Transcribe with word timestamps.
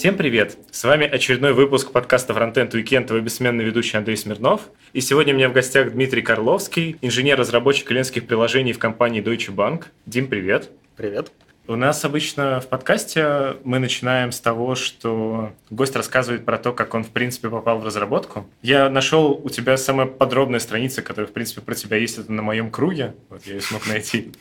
Всем 0.00 0.16
привет! 0.16 0.56
С 0.70 0.84
вами 0.84 1.06
очередной 1.06 1.52
выпуск 1.52 1.92
подкаста 1.92 2.32
Frontend 2.32 2.70
Weekend, 2.70 3.10
его 3.10 3.20
бессменный 3.20 3.64
ведущий 3.64 3.98
Андрей 3.98 4.16
Смирнов. 4.16 4.62
И 4.94 5.02
сегодня 5.02 5.34
у 5.34 5.36
меня 5.36 5.50
в 5.50 5.52
гостях 5.52 5.92
Дмитрий 5.92 6.22
Карловский, 6.22 6.96
инженер-разработчик 7.02 7.88
клиентских 7.88 8.26
приложений 8.26 8.72
в 8.72 8.78
компании 8.78 9.22
Deutsche 9.22 9.54
Bank. 9.54 9.88
Дим, 10.06 10.28
привет! 10.28 10.70
Привет! 10.96 11.30
У 11.70 11.76
нас 11.76 12.04
обычно 12.04 12.58
в 12.58 12.66
подкасте 12.66 13.54
мы 13.62 13.78
начинаем 13.78 14.32
с 14.32 14.40
того, 14.40 14.74
что 14.74 15.52
гость 15.70 15.94
рассказывает 15.94 16.44
про 16.44 16.58
то, 16.58 16.72
как 16.72 16.94
он, 16.94 17.04
в 17.04 17.10
принципе, 17.10 17.48
попал 17.48 17.78
в 17.78 17.86
разработку. 17.86 18.44
Я 18.60 18.90
нашел 18.90 19.40
у 19.40 19.48
тебя 19.50 19.76
самая 19.76 20.08
подробная 20.08 20.58
страница, 20.58 21.00
которая, 21.00 21.28
в 21.28 21.32
принципе, 21.32 21.60
про 21.60 21.76
тебя 21.76 21.96
есть, 21.96 22.18
это 22.18 22.32
на 22.32 22.42
моем 22.42 22.72
круге. 22.72 23.14
Вот 23.28 23.46
я 23.46 23.54
ее 23.54 23.60
смог 23.60 23.86
найти. 23.86 24.32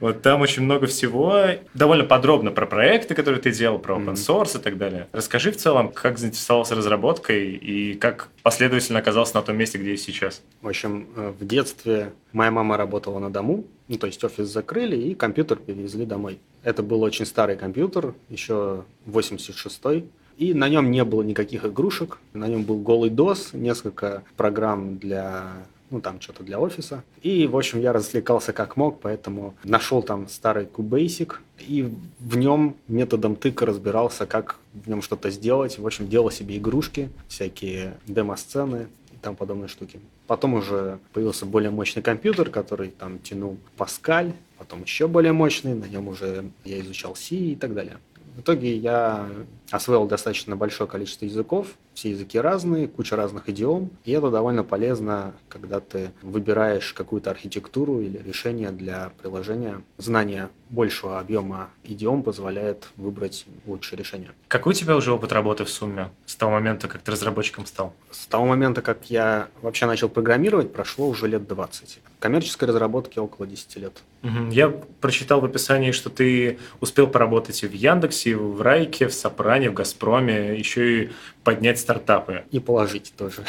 Вот 0.00 0.22
там 0.22 0.40
очень 0.40 0.62
много 0.62 0.86
всего. 0.86 1.36
Довольно 1.74 2.04
подробно 2.04 2.50
про 2.50 2.64
проекты, 2.64 3.14
которые 3.14 3.42
ты 3.42 3.52
делал, 3.52 3.78
про 3.78 3.96
open 3.96 4.14
source 4.14 4.58
и 4.58 4.62
так 4.62 4.78
далее. 4.78 5.06
Расскажи 5.12 5.52
в 5.52 5.58
целом, 5.58 5.92
как 5.92 6.18
заинтересовался 6.18 6.74
разработкой 6.74 7.50
и 7.50 7.92
как 7.92 8.30
последовательно 8.42 9.00
оказался 9.00 9.36
на 9.36 9.42
том 9.42 9.58
месте, 9.58 9.76
где 9.76 9.90
я 9.90 9.96
сейчас. 9.98 10.40
В 10.62 10.68
общем, 10.68 11.08
э, 11.14 11.34
в 11.38 11.46
детстве 11.46 12.14
моя 12.32 12.50
мама 12.50 12.78
работала 12.78 13.18
на 13.18 13.30
дому, 13.30 13.64
ну, 13.88 13.98
то 13.98 14.06
есть 14.06 14.22
офис 14.24 14.48
закрыли 14.48 14.96
и 14.96 15.14
компьютер 15.14 15.58
перевезли 15.58 16.06
домой. 16.06 16.38
Это 16.62 16.82
был 16.82 17.02
очень 17.02 17.26
старый 17.26 17.56
компьютер, 17.56 18.14
еще 18.28 18.84
86-й. 19.06 20.06
И 20.36 20.52
на 20.52 20.68
нем 20.68 20.90
не 20.90 21.04
было 21.04 21.22
никаких 21.22 21.64
игрушек, 21.64 22.18
на 22.32 22.48
нем 22.48 22.64
был 22.64 22.80
голый 22.80 23.10
DOS, 23.10 23.56
несколько 23.56 24.24
программ 24.36 24.98
для 24.98 25.66
ну, 25.90 26.00
там 26.00 26.20
что-то 26.20 26.42
для 26.42 26.58
офиса. 26.58 27.04
И, 27.22 27.46
в 27.46 27.56
общем, 27.56 27.80
я 27.80 27.92
развлекался 27.92 28.52
как 28.52 28.76
мог, 28.76 29.00
поэтому 29.00 29.54
нашел 29.62 30.02
там 30.02 30.28
старый 30.28 30.66
QBasic, 30.66 31.34
и 31.60 31.88
в 32.18 32.36
нем 32.36 32.74
методом 32.88 33.36
тыка 33.36 33.64
разбирался, 33.64 34.26
как 34.26 34.56
в 34.72 34.88
нем 34.88 35.02
что-то 35.02 35.30
сделать. 35.30 35.78
В 35.78 35.86
общем, 35.86 36.08
делал 36.08 36.32
себе 36.32 36.56
игрушки, 36.56 37.10
всякие 37.28 37.94
демо-сцены 38.08 38.88
там 39.24 39.36
подобные 39.36 39.68
штуки. 39.68 40.00
Потом 40.26 40.54
уже 40.54 40.98
появился 41.12 41.46
более 41.46 41.70
мощный 41.70 42.02
компьютер, 42.02 42.50
который 42.50 42.90
там 42.90 43.18
тянул 43.18 43.56
Паскаль, 43.76 44.32
потом 44.58 44.82
еще 44.82 45.08
более 45.08 45.32
мощный, 45.32 45.74
на 45.74 45.86
нем 45.86 46.08
уже 46.08 46.50
я 46.64 46.78
изучал 46.80 47.16
C 47.16 47.34
и 47.34 47.56
так 47.56 47.74
далее. 47.74 47.96
В 48.36 48.40
итоге 48.40 48.76
я 48.76 49.28
освоил 49.74 50.06
достаточно 50.06 50.54
большое 50.54 50.88
количество 50.88 51.24
языков, 51.24 51.66
все 51.94 52.10
языки 52.10 52.38
разные, 52.38 52.86
куча 52.86 53.16
разных 53.16 53.48
идиом, 53.48 53.90
и 54.04 54.12
это 54.12 54.30
довольно 54.30 54.62
полезно, 54.62 55.34
когда 55.48 55.80
ты 55.80 56.12
выбираешь 56.22 56.92
какую-то 56.92 57.30
архитектуру 57.30 58.00
или 58.00 58.18
решение 58.18 58.70
для 58.70 59.10
приложения. 59.20 59.82
Знание 59.98 60.48
большего 60.70 61.18
объема 61.18 61.70
идиом 61.84 62.22
позволяет 62.22 62.88
выбрать 62.96 63.46
лучшее 63.66 63.98
решение. 63.98 64.30
Какой 64.48 64.72
у 64.72 64.74
тебя 64.74 64.96
уже 64.96 65.12
опыт 65.12 65.32
работы 65.32 65.64
в 65.64 65.70
сумме 65.70 66.10
с 66.26 66.36
того 66.36 66.52
момента, 66.52 66.88
как 66.88 67.02
ты 67.02 67.12
разработчиком 67.12 67.66
стал? 67.66 67.94
С 68.10 68.26
того 68.26 68.46
момента, 68.46 68.82
как 68.82 69.10
я 69.10 69.48
вообще 69.62 69.86
начал 69.86 70.08
программировать, 70.08 70.72
прошло 70.72 71.08
уже 71.08 71.28
лет 71.28 71.46
20. 71.46 72.00
Коммерческой 72.18 72.68
разработке 72.68 73.20
около 73.20 73.46
10 73.46 73.76
лет. 73.76 74.02
Я 74.50 74.70
прочитал 75.00 75.40
в 75.40 75.44
описании, 75.44 75.92
что 75.92 76.10
ты 76.10 76.58
успел 76.80 77.06
поработать 77.06 77.62
и 77.62 77.66
в 77.66 77.72
Яндексе, 77.72 78.30
и 78.30 78.34
в 78.34 78.62
Райке, 78.62 79.08
в 79.08 79.14
Сопране, 79.14 79.63
в 79.68 79.74
Газпроме, 79.74 80.58
еще 80.58 81.04
и 81.04 81.10
поднять 81.42 81.78
стартапы. 81.78 82.44
И 82.50 82.60
положить 82.60 83.12
тоже. 83.16 83.44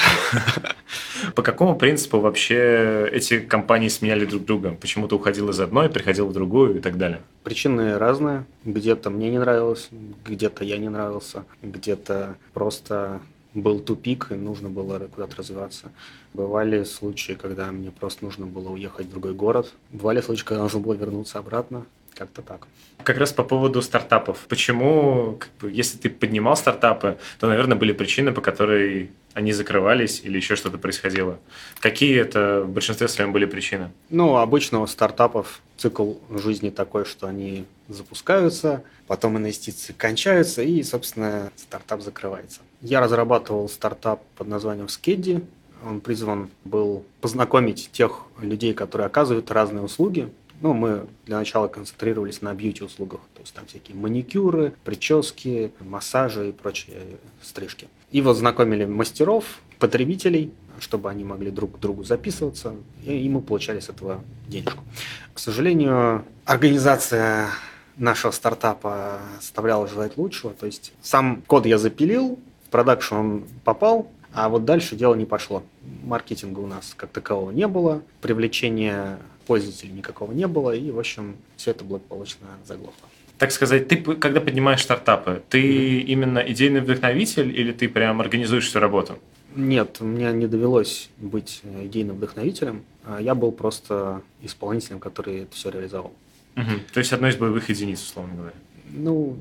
По 1.35 1.41
какому 1.41 1.75
принципу 1.75 2.19
вообще 2.19 3.09
эти 3.11 3.39
компании 3.39 3.87
сменяли 3.87 4.25
друг 4.25 4.45
друга? 4.45 4.77
Почему 4.79 5.07
ты 5.07 5.15
уходил 5.15 5.49
из 5.49 5.59
одной, 5.59 5.89
приходил 5.89 6.27
в 6.27 6.33
другую 6.33 6.77
и 6.77 6.81
так 6.81 6.97
далее? 6.97 7.21
Причины 7.43 7.97
разные. 7.97 8.45
Где-то 8.63 9.09
мне 9.09 9.29
не 9.29 9.39
нравилось, 9.39 9.89
где-то 10.25 10.63
я 10.63 10.77
не 10.77 10.89
нравился, 10.89 11.45
где-то 11.61 12.35
просто 12.53 13.21
был 13.53 13.79
тупик, 13.79 14.27
и 14.31 14.35
нужно 14.35 14.69
было 14.69 14.99
куда-то 14.99 15.37
развиваться. 15.37 15.91
Бывали 16.33 16.83
случаи, 16.83 17.33
когда 17.33 17.71
мне 17.71 17.91
просто 17.91 18.25
нужно 18.25 18.45
было 18.45 18.69
уехать 18.69 19.07
в 19.07 19.11
другой 19.11 19.33
город. 19.33 19.73
Бывали 19.91 20.21
случаи, 20.21 20.43
когда 20.43 20.63
нужно 20.63 20.81
было 20.81 20.93
вернуться 20.93 21.39
обратно. 21.39 21.85
Как-то 22.15 22.41
так. 22.41 22.67
Как 23.03 23.17
раз 23.17 23.33
по 23.33 23.43
поводу 23.43 23.81
стартапов. 23.81 24.45
Почему, 24.47 25.37
как 25.37 25.49
бы, 25.59 25.71
если 25.71 25.97
ты 25.97 26.09
поднимал 26.09 26.55
стартапы, 26.55 27.17
то, 27.39 27.47
наверное, 27.47 27.77
были 27.77 27.91
причины, 27.91 28.31
по 28.31 28.41
которой 28.41 29.11
они 29.33 29.51
закрывались 29.51 30.21
или 30.23 30.37
еще 30.37 30.55
что-то 30.55 30.77
происходило. 30.77 31.37
Какие 31.81 32.17
это 32.21 32.63
в 32.65 32.69
большинстве 32.69 33.09
своем 33.09 33.33
были 33.33 33.45
причины? 33.45 33.91
Ну, 34.09 34.37
обычно 34.37 34.79
у 34.79 34.87
стартапов 34.87 35.61
цикл 35.75 36.13
жизни 36.29 36.69
такой, 36.69 37.03
что 37.03 37.27
они 37.27 37.65
запускаются, 37.89 38.83
потом 39.07 39.37
инвестиции 39.37 39.91
кончаются, 39.91 40.61
и, 40.61 40.81
собственно, 40.83 41.51
стартап 41.57 42.01
закрывается. 42.01 42.61
Я 42.81 43.01
разрабатывал 43.01 43.67
стартап 43.67 44.23
под 44.37 44.47
названием 44.47 44.85
Skeddy. 44.85 45.43
Он 45.85 45.99
призван 45.99 46.49
был 46.63 47.03
познакомить 47.19 47.89
тех 47.91 48.21
людей, 48.39 48.73
которые 48.73 49.07
оказывают 49.07 49.51
разные 49.51 49.83
услуги. 49.83 50.29
Ну, 50.61 50.73
мы 50.73 51.05
для 51.25 51.37
начала 51.37 51.67
концентрировались 51.67 52.41
на 52.41 52.53
бьюти-услугах, 52.53 53.21
то 53.33 53.41
есть 53.41 53.53
там 53.53 53.65
всякие 53.65 53.97
маникюры, 53.97 54.73
прически, 54.83 55.71
массажи 55.79 56.49
и 56.49 56.51
прочие 56.51 57.17
стрижки. 57.41 57.87
И 58.11 58.21
вот 58.21 58.37
знакомили 58.37 58.85
мастеров, 58.85 59.59
потребителей, 59.79 60.51
чтобы 60.79 61.09
они 61.09 61.23
могли 61.23 61.51
друг 61.51 61.75
к 61.75 61.79
другу 61.79 62.03
записываться, 62.03 62.75
и 63.03 63.27
мы 63.29 63.41
получали 63.41 63.79
с 63.79 63.89
этого 63.89 64.23
денежку. 64.47 64.83
К 65.33 65.39
сожалению, 65.39 66.23
организация 66.45 67.49
нашего 67.97 68.31
стартапа 68.31 69.19
оставляла 69.37 69.87
желать 69.87 70.17
лучшего. 70.17 70.53
То 70.53 70.65
есть 70.65 70.93
сам 71.01 71.41
код 71.47 71.65
я 71.65 71.77
запилил, 71.77 72.39
в 72.65 72.69
продакшн 72.69 73.15
он 73.15 73.43
попал, 73.63 74.09
а 74.33 74.49
вот 74.49 74.65
дальше 74.65 74.95
дело 74.95 75.15
не 75.15 75.25
пошло. 75.25 75.63
Маркетинга 76.03 76.59
у 76.59 76.67
нас 76.67 76.93
как 76.95 77.11
такового 77.11 77.51
не 77.51 77.67
было, 77.67 78.01
привлечения 78.21 79.17
пользователей 79.45 79.91
никакого 79.91 80.31
не 80.31 80.47
было, 80.47 80.71
и, 80.71 80.91
в 80.91 80.99
общем, 80.99 81.35
все 81.57 81.71
это 81.71 81.83
благополучно 81.83 82.47
заглохло. 82.65 83.07
Так 83.37 83.51
сказать, 83.51 83.87
ты, 83.87 83.97
когда 83.97 84.39
поднимаешь 84.39 84.81
стартапы, 84.81 85.43
ты 85.49 85.61
mm-hmm. 85.61 86.01
именно 86.03 86.39
идейный 86.39 86.81
вдохновитель 86.81 87.49
или 87.57 87.73
ты 87.73 87.89
прям 87.89 88.21
организуешь 88.21 88.67
всю 88.67 88.79
работу? 88.79 89.19
Нет, 89.55 89.99
мне 90.01 90.31
не 90.31 90.47
довелось 90.47 91.09
быть 91.17 91.61
идейным 91.83 92.17
вдохновителем. 92.17 92.83
А 93.05 93.21
я 93.21 93.35
был 93.35 93.51
просто 93.51 94.21
исполнителем, 94.41 94.99
который 94.99 95.43
это 95.43 95.55
все 95.55 95.69
реализовал. 95.69 96.13
Угу. 96.55 96.71
То 96.93 96.99
есть 96.99 97.13
одной 97.13 97.31
из 97.31 97.35
боевых 97.35 97.69
единиц, 97.69 98.01
условно 98.01 98.35
говоря. 98.35 98.55
Ну, 98.89 99.37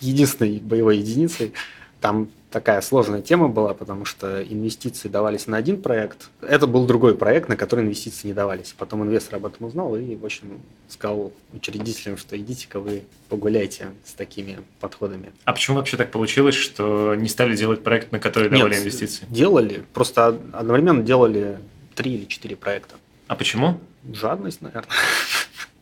единственной 0.00 0.58
боевой 0.60 0.98
единицей. 0.98 1.52
Там 2.00 2.28
такая 2.50 2.80
сложная 2.80 3.20
тема 3.22 3.48
была, 3.48 3.74
потому 3.74 4.04
что 4.04 4.42
инвестиции 4.42 5.08
давались 5.08 5.46
на 5.46 5.56
один 5.56 5.82
проект. 5.82 6.30
Это 6.40 6.66
был 6.66 6.86
другой 6.86 7.16
проект, 7.16 7.48
на 7.48 7.56
который 7.56 7.84
инвестиции 7.84 8.28
не 8.28 8.32
давались. 8.32 8.74
Потом 8.76 9.02
инвестор 9.02 9.36
об 9.36 9.46
этом 9.46 9.66
узнал 9.66 9.96
и, 9.96 10.14
в 10.14 10.24
общем, 10.24 10.60
сказал 10.88 11.32
учредителям, 11.52 12.16
что 12.16 12.38
идите-ка 12.38 12.80
вы 12.80 13.02
погуляйте 13.28 13.88
с 14.04 14.12
такими 14.12 14.58
подходами. 14.80 15.32
А 15.44 15.52
почему 15.52 15.76
вообще 15.76 15.96
так 15.96 16.10
получилось, 16.10 16.54
что 16.54 17.14
не 17.14 17.28
стали 17.28 17.56
делать 17.56 17.82
проект, 17.82 18.12
на 18.12 18.18
который 18.18 18.48
давали 18.48 18.74
Нет, 18.74 18.82
инвестиции? 18.82 19.26
делали. 19.28 19.84
Просто 19.92 20.38
одновременно 20.52 21.02
делали 21.02 21.58
три 21.94 22.14
или 22.14 22.24
четыре 22.24 22.56
проекта. 22.56 22.94
А 23.26 23.34
почему? 23.34 23.80
Жадность, 24.12 24.62
наверное. 24.62 24.88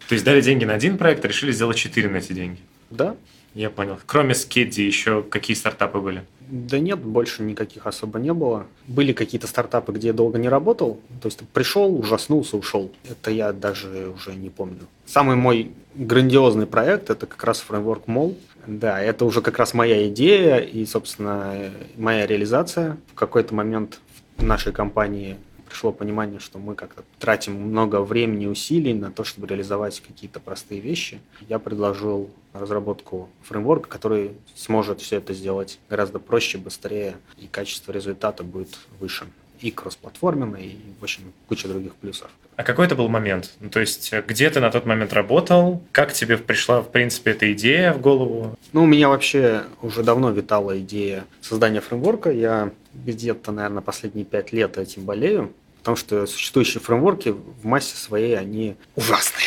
То 0.09 0.13
есть 0.15 0.25
дали 0.25 0.41
деньги 0.41 0.65
на 0.65 0.75
один 0.75 0.99
проект, 0.99 1.25
решили 1.25 1.53
сделать 1.53 1.77
четыре 1.77 2.09
на 2.09 2.17
эти 2.17 2.33
деньги? 2.33 2.61
Да. 2.91 3.17
Я 3.57 3.71
понял. 3.71 3.99
Кроме 4.05 4.35
Скедди 4.35 4.83
еще 4.83 5.23
какие 5.23 5.57
стартапы 5.57 5.99
были? 5.99 6.25
Да 6.41 6.79
нет, 6.79 6.99
больше 6.99 7.43
никаких 7.43 7.87
особо 7.87 8.19
не 8.19 8.35
было. 8.35 8.67
Были 8.87 9.15
какие-то 9.15 9.47
стартапы, 9.47 9.93
где 9.93 10.09
я 10.09 10.13
долго 10.13 10.39
не 10.39 10.51
работал. 10.51 11.01
То 11.23 11.29
есть 11.29 11.41
пришел, 11.55 11.99
ужаснулся, 11.99 12.59
ушел. 12.59 12.93
Это 13.09 13.31
я 13.31 13.55
даже 13.55 14.13
уже 14.15 14.35
не 14.35 14.51
помню. 14.51 14.81
Самый 15.07 15.37
мой 15.37 15.73
грандиозный 15.95 16.67
проект– 16.67 17.09
это 17.11 17.27
как 17.27 17.43
раз 17.45 17.61
фреймворк 17.61 18.07
Mol. 18.07 18.37
Да, 18.67 19.01
это 19.01 19.25
уже 19.25 19.41
как 19.41 19.59
раз 19.59 19.73
моя 19.73 20.07
идея 20.09 20.59
и, 20.59 20.85
собственно, 20.85 21.71
моя 21.97 22.27
реализация. 22.27 22.99
В 23.13 23.15
какой-то 23.15 23.55
момент 23.55 24.01
в 24.37 24.45
нашей 24.45 24.73
компании 24.73 25.39
пришло 25.69 25.93
понимание, 25.93 26.41
что 26.41 26.59
мы 26.59 26.75
как-то 26.75 27.05
тратим 27.19 27.55
много 27.55 28.01
времени 28.01 28.45
и 28.45 28.49
усилий 28.49 28.95
на 28.95 29.11
то, 29.11 29.25
чтобы 29.25 29.47
реализовать 29.47 30.01
какие-то 30.01 30.41
простые 30.41 30.81
вещи. 30.81 31.21
Я 31.49 31.59
предложил 31.59 32.31
разработку 32.53 33.29
фреймворка, 33.43 33.89
который 33.89 34.33
сможет 34.55 35.01
все 35.01 35.17
это 35.17 35.35
сделать 35.35 35.79
гораздо 35.91 36.19
проще, 36.19 36.59
быстрее, 36.59 37.17
и 37.37 37.47
качество 37.47 37.93
результата 37.93 38.43
будет 38.43 38.79
выше. 38.99 39.27
И 39.61 39.71
кроссплатформенно, 39.71 40.57
и, 40.57 40.77
в 41.01 41.03
общем, 41.03 41.33
куча 41.49 41.69
других 41.69 41.95
плюсов. 41.95 42.31
А 42.57 42.63
какой 42.63 42.87
это 42.87 42.95
был 42.95 43.09
момент? 43.09 43.53
Ну, 43.61 43.69
то 43.69 43.81
есть, 43.81 44.13
где 44.27 44.49
ты 44.49 44.61
на 44.61 44.71
тот 44.71 44.87
момент 44.87 45.13
работал? 45.13 45.83
Как 45.93 46.13
тебе 46.13 46.39
пришла, 46.39 46.81
в 46.81 46.91
принципе, 46.91 47.33
эта 47.33 47.53
идея 47.53 47.93
в 47.93 48.01
голову? 48.01 48.57
Ну, 48.73 48.85
у 48.85 48.87
меня 48.87 49.09
вообще 49.09 49.65
уже 49.83 50.03
давно 50.03 50.31
витала 50.31 50.79
идея 50.81 51.25
создания 51.43 51.81
фреймворка. 51.81 52.31
Я 52.31 52.71
где-то, 52.95 53.53
наверное, 53.53 53.83
последние 53.83 54.25
пять 54.25 54.53
лет 54.53 54.79
этим 54.79 55.05
болею, 55.05 55.53
потому 55.79 55.97
что 55.97 56.27
существующие 56.27 56.81
фреймворки 56.81 57.29
в 57.31 57.65
массе 57.65 57.97
своей, 57.97 58.39
они 58.39 58.77
ужасные. 58.95 59.45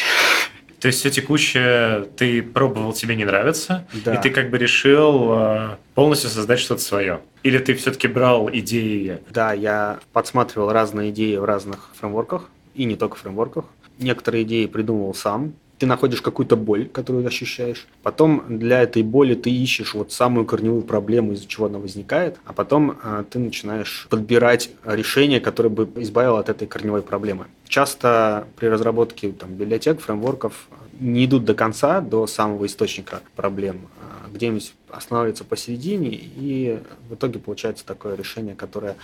То 0.80 0.88
есть 0.88 1.00
все 1.00 1.10
текущее 1.10 2.06
ты 2.16 2.42
пробовал, 2.42 2.94
тебе 2.94 3.16
не 3.16 3.26
нравится, 3.26 3.86
Да. 4.06 4.16
и 4.16 4.22
ты 4.22 4.30
как 4.30 4.50
бы 4.50 4.58
решил 4.58 5.34
э, 5.34 5.70
полностью 5.94 6.30
создать 6.30 6.60
что-то 6.60 6.82
свое? 6.82 7.20
Или 7.44 7.58
ты 7.58 7.74
все-таки 7.74 8.08
брал 8.08 8.50
идеи? 8.52 9.20
Да, 9.30 9.52
я 9.54 10.00
подсматривал 10.14 10.72
разные 10.72 11.10
идеи 11.12 11.36
в 11.36 11.44
разных 11.44 11.90
фреймворках, 12.00 12.50
и 12.76 12.86
не 12.86 12.96
только 12.96 13.18
фреймворках. 13.18 13.66
Некоторые 13.98 14.44
идеи 14.44 14.66
придумывал 14.68 15.14
сам. 15.14 15.54
Ты 15.80 15.86
находишь 15.86 16.22
какую-то 16.22 16.58
боль, 16.58 16.88
которую 16.88 17.26
ощущаешь. 17.26 17.88
Потом 18.04 18.44
для 18.50 18.82
этой 18.82 19.02
боли 19.02 19.34
ты 19.34 19.50
ищешь 19.50 19.94
вот 19.94 20.12
самую 20.12 20.46
корневую 20.46 20.82
проблему, 20.82 21.32
из-за 21.34 21.48
чего 21.48 21.68
она 21.68 21.80
возникает. 21.80 22.38
А 22.46 22.54
потом 22.54 22.98
э, 23.02 23.24
ты 23.30 23.40
начинаешь 23.40 24.08
подбирать 24.10 24.72
решение, 24.84 25.40
которое 25.40 25.70
бы 25.70 25.90
избавило 26.02 26.40
от 26.40 26.50
этой 26.50 26.68
корневой 26.68 27.02
проблемы. 27.02 27.46
Часто 27.68 28.46
при 28.58 28.68
разработке 28.68 29.32
там, 29.32 29.54
библиотек, 29.54 30.02
фреймворков 30.02 30.68
не 31.00 31.26
идут 31.26 31.46
до 31.46 31.54
конца, 31.54 32.02
до 32.02 32.28
самого 32.28 32.66
источника 32.66 33.22
проблем. 33.36 33.88
а 34.02 34.30
Где-нибудь 34.30 34.74
останавливаются 34.90 35.46
посередине, 35.46 36.10
и 36.12 36.80
в 37.10 37.16
итоге 37.16 37.40
получается 37.40 37.86
такое 37.86 38.16
решение, 38.16 38.56
которое 38.56 38.96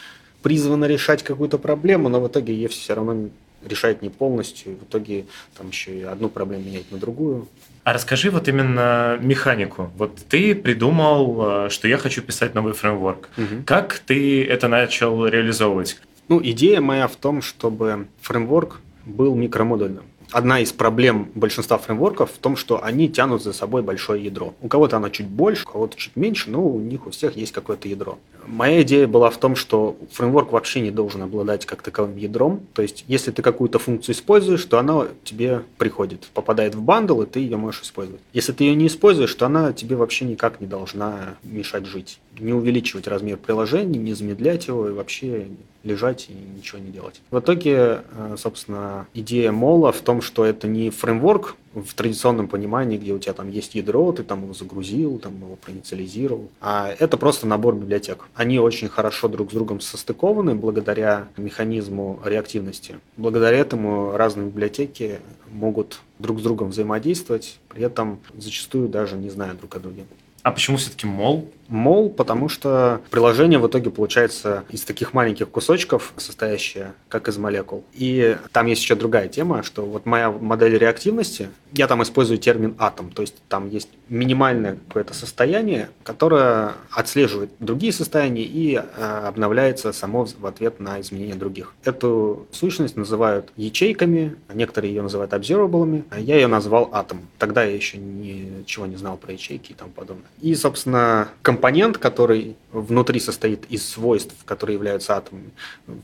призвано 0.42 0.86
решать 0.86 1.24
какую-то 1.24 1.58
проблему, 1.58 2.10
но 2.10 2.22
в 2.22 2.28
итоге 2.28 2.54
ее 2.54 2.68
все 2.68 2.94
равно 2.94 3.30
решает 3.68 4.02
не 4.02 4.10
полностью, 4.10 4.78
в 4.78 4.84
итоге 4.84 5.26
там 5.58 5.70
еще 5.70 6.00
и 6.00 6.04
одну 6.04 6.30
проблему 6.30 6.66
менять 6.66 6.92
на 6.92 6.98
другую. 6.98 7.48
А 7.84 7.94
расскажи 7.94 8.32
вот 8.32 8.48
именно 8.48 9.18
механику. 9.22 9.92
Вот 9.96 10.16
ты 10.28 10.56
придумал, 10.56 11.66
э, 11.66 11.70
что 11.70 11.88
я 11.88 11.98
хочу 11.98 12.22
писать 12.22 12.56
новый 12.56 12.74
фреймворк. 12.74 13.30
Как 13.66 14.00
ты 14.00 14.44
это 14.44 14.68
начал 14.68 15.28
реализовывать? 15.28 16.00
Ну, 16.28 16.42
идея 16.44 16.82
моя 16.82 17.08
в 17.08 17.16
том, 17.16 17.44
чтобы 17.44 18.08
фреймворк 18.22 18.82
был 19.06 19.36
микромодульным. 19.36 20.04
Одна 20.32 20.60
из 20.60 20.72
проблем 20.72 21.30
большинства 21.36 21.78
фреймворков 21.78 22.32
в 22.32 22.38
том, 22.40 22.58
что 22.58 22.84
они 22.84 23.08
тянут 23.10 23.44
за 23.44 23.54
собой 23.54 23.84
большое 23.84 24.24
ядро. 24.24 24.56
У 24.62 24.68
кого-то 24.68 24.98
оно 24.98 25.10
чуть 25.10 25.28
больше, 25.28 25.64
у 25.64 25.72
кого-то 25.72 25.96
чуть 25.98 26.16
меньше, 26.16 26.50
но 26.50 26.66
у 26.66 26.80
них 26.80 27.06
у 27.06 27.12
всех 27.12 27.38
есть 27.38 27.52
какое-то 27.52 27.88
ядро. 27.88 28.18
Моя 28.48 28.82
идея 28.84 29.08
была 29.08 29.30
в 29.30 29.38
том, 29.38 29.56
что 29.56 29.98
фреймворк 30.12 30.52
вообще 30.52 30.82
не 30.82 30.92
должен 30.92 31.22
обладать 31.24 31.66
как 31.66 31.82
таковым 31.82 32.18
ядром. 32.18 32.62
То 32.74 32.82
есть, 32.82 33.06
если 33.08 33.32
ты 33.32 33.42
какую-то 33.42 33.80
функцию 33.80 34.16
используешь, 34.16 34.64
то 34.66 34.80
она 34.80 35.08
тебе 35.24 35.64
приходит, 35.78 36.28
попадает 36.34 36.76
в 36.76 36.82
бандл, 36.82 37.22
и 37.22 37.26
ты 37.26 37.40
ее 37.40 37.58
можешь 37.58 37.82
использовать. 37.82 38.22
Если 38.34 38.52
ты 38.52 38.66
ее 38.66 38.76
не 38.76 38.88
используешь, 38.88 39.34
то 39.34 39.46
она 39.46 39.74
тебе 39.74 39.96
вообще 39.96 40.26
никак 40.26 40.62
не 40.62 40.68
должна 40.68 41.36
мешать 41.44 41.86
жить. 41.86 42.20
Не 42.40 42.54
увеличивать 42.54 43.08
размер 43.08 43.38
приложения, 43.38 43.98
не 43.98 44.14
замедлять 44.14 44.68
его 44.68 44.90
и 44.90 44.92
вообще 44.92 45.48
лежать 45.84 46.28
и 46.30 46.34
ничего 46.34 46.80
не 46.80 46.92
делать. 46.92 47.22
В 47.32 47.40
итоге, 47.40 48.02
э, 48.12 48.36
собственно, 48.38 49.08
идея 49.14 49.52
Мола 49.52 49.92
в 49.92 50.02
том, 50.02 50.22
что 50.22 50.44
это 50.44 50.68
не 50.68 50.90
фреймворк 50.90 51.56
в 51.76 51.94
традиционном 51.94 52.48
понимании, 52.48 52.98
где 52.98 53.14
у 53.14 53.20
тебя 53.20 53.34
там 53.34 53.50
есть 53.50 53.76
ядро, 53.76 54.12
ты 54.12 54.24
там 54.24 54.44
его 54.44 54.54
загрузил, 54.54 55.20
там 55.20 55.36
его 55.36 55.56
проинициализировал, 55.58 56.50
а 56.62 56.96
это 56.98 57.18
просто 57.18 57.46
набор 57.48 57.76
библиотек. 57.76 58.26
Они 58.34 58.60
очень 58.60 58.88
хорошо 58.88 59.28
друг 59.28 59.52
с 59.52 59.54
другом 59.54 59.82
состыкованы 59.82 60.56
благодаря 60.56 61.28
механизму 61.38 62.20
реактивности. 62.24 63.00
Благодаря 63.18 63.58
этому 63.58 64.16
разные 64.16 64.48
библиотеки 64.48 65.20
могут 65.52 66.00
друг 66.20 66.40
с 66.40 66.44
другом 66.44 66.70
взаимодействовать, 66.70 67.60
при 67.70 67.84
этом 67.84 68.20
зачастую 68.38 68.88
даже 68.88 69.18
не 69.18 69.30
зная 69.30 69.54
друг 69.54 69.76
о 69.76 69.80
друге. 69.80 70.06
А 70.44 70.52
почему 70.52 70.78
все-таки 70.78 71.08
мол? 71.08 71.50
Мол, 71.68 72.10
потому 72.10 72.50
что 72.50 73.02
приложение 73.10 73.60
в 73.60 73.68
итоге 73.68 73.90
получается 73.90 74.64
из 74.70 74.82
таких 74.84 75.14
маленьких 75.14 75.50
кусочков, 75.50 76.14
состоящее 76.18 76.94
как 77.10 77.28
из 77.28 77.38
молекул. 77.38 77.84
И 77.94 78.38
там 78.52 78.68
есть 78.68 78.82
еще 78.82 78.96
другая 78.96 79.28
тема, 79.28 79.64
что 79.64 79.84
вот 79.86 80.06
моя 80.06 80.32
модель 80.32 80.78
реактивности, 80.78 81.50
я 81.74 81.88
там 81.88 82.04
использую 82.04 82.38
термин 82.38 82.76
атом, 82.78 83.12
то 83.12 83.22
есть 83.22 83.36
там 83.50 83.70
есть 83.70 83.90
минимальное 84.10 84.78
какое-то 84.88 85.14
состояние, 85.14 85.90
которое 86.04 86.74
отслеживает 86.92 87.52
другие 87.60 87.92
состояния 87.92 88.44
и 88.44 88.76
э, 88.76 88.82
обновляется 89.28 89.92
само 89.92 90.26
в 90.26 90.46
ответ 90.46 90.80
на 90.80 91.02
изменения 91.02 91.36
других. 91.36 91.74
Эту 91.84 92.48
сущность 92.52 92.96
называют 92.96 93.52
ячейками, 93.58 94.36
некоторые 94.54 94.94
ее 94.94 95.02
называют 95.02 95.34
observable, 95.34 96.04
а 96.10 96.20
я 96.20 96.36
ее 96.36 96.48
назвал 96.48 96.90
атом. 96.94 97.22
Тогда 97.38 97.64
я 97.64 97.74
еще 97.74 97.98
ничего 97.98 98.86
не 98.86 98.96
знал 98.96 99.18
про 99.18 99.34
ячейки 99.34 99.72
и 99.72 99.76
тому 99.76 99.92
подобное. 99.92 100.26
И, 100.42 100.54
собственно, 100.56 101.30
компонент, 101.56 101.98
который 101.98 102.58
внутри 102.74 103.22
состоит 103.22 103.66
из 103.72 103.88
свойств, 103.88 104.36
которые 104.46 104.76
являются 104.76 105.16
атомами, 105.16 105.52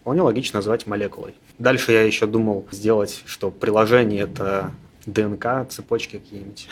вполне 0.01 0.21
логично 0.21 0.59
назвать 0.59 0.87
молекулой. 0.87 1.33
Дальше 1.59 1.91
я 1.91 2.03
еще 2.03 2.25
думал 2.25 2.65
сделать, 2.71 3.21
что 3.25 3.51
приложение 3.51 4.21
это 4.21 4.71
ДНК, 5.05 5.67
цепочки 5.69 6.19
какие-нибудь. 6.19 6.67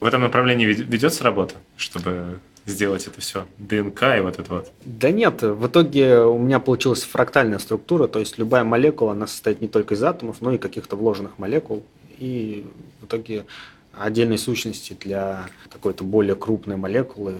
В 0.00 0.06
этом 0.06 0.22
направлении 0.22 0.64
вед- 0.64 0.88
ведется 0.88 1.24
работа, 1.24 1.56
чтобы 1.76 2.40
сделать 2.64 3.06
это 3.06 3.20
все? 3.20 3.46
ДНК 3.58 4.02
и 4.16 4.20
вот 4.20 4.38
это 4.38 4.54
вот. 4.54 4.72
Да 4.84 5.10
нет, 5.10 5.42
в 5.42 5.66
итоге 5.66 6.20
у 6.20 6.38
меня 6.38 6.58
получилась 6.58 7.02
фрактальная 7.02 7.58
структура, 7.58 8.06
то 8.06 8.18
есть 8.18 8.38
любая 8.38 8.64
молекула, 8.64 9.12
она 9.12 9.26
состоит 9.26 9.60
не 9.60 9.68
только 9.68 9.94
из 9.94 10.02
атомов, 10.02 10.36
но 10.40 10.52
и 10.52 10.58
каких-то 10.58 10.96
вложенных 10.96 11.38
молекул. 11.38 11.84
И 12.18 12.64
в 13.00 13.06
итоге 13.06 13.44
отдельной 13.92 14.38
сущности 14.38 14.96
для 14.98 15.48
какой-то 15.70 16.04
более 16.04 16.34
крупной 16.34 16.76
молекулы 16.76 17.34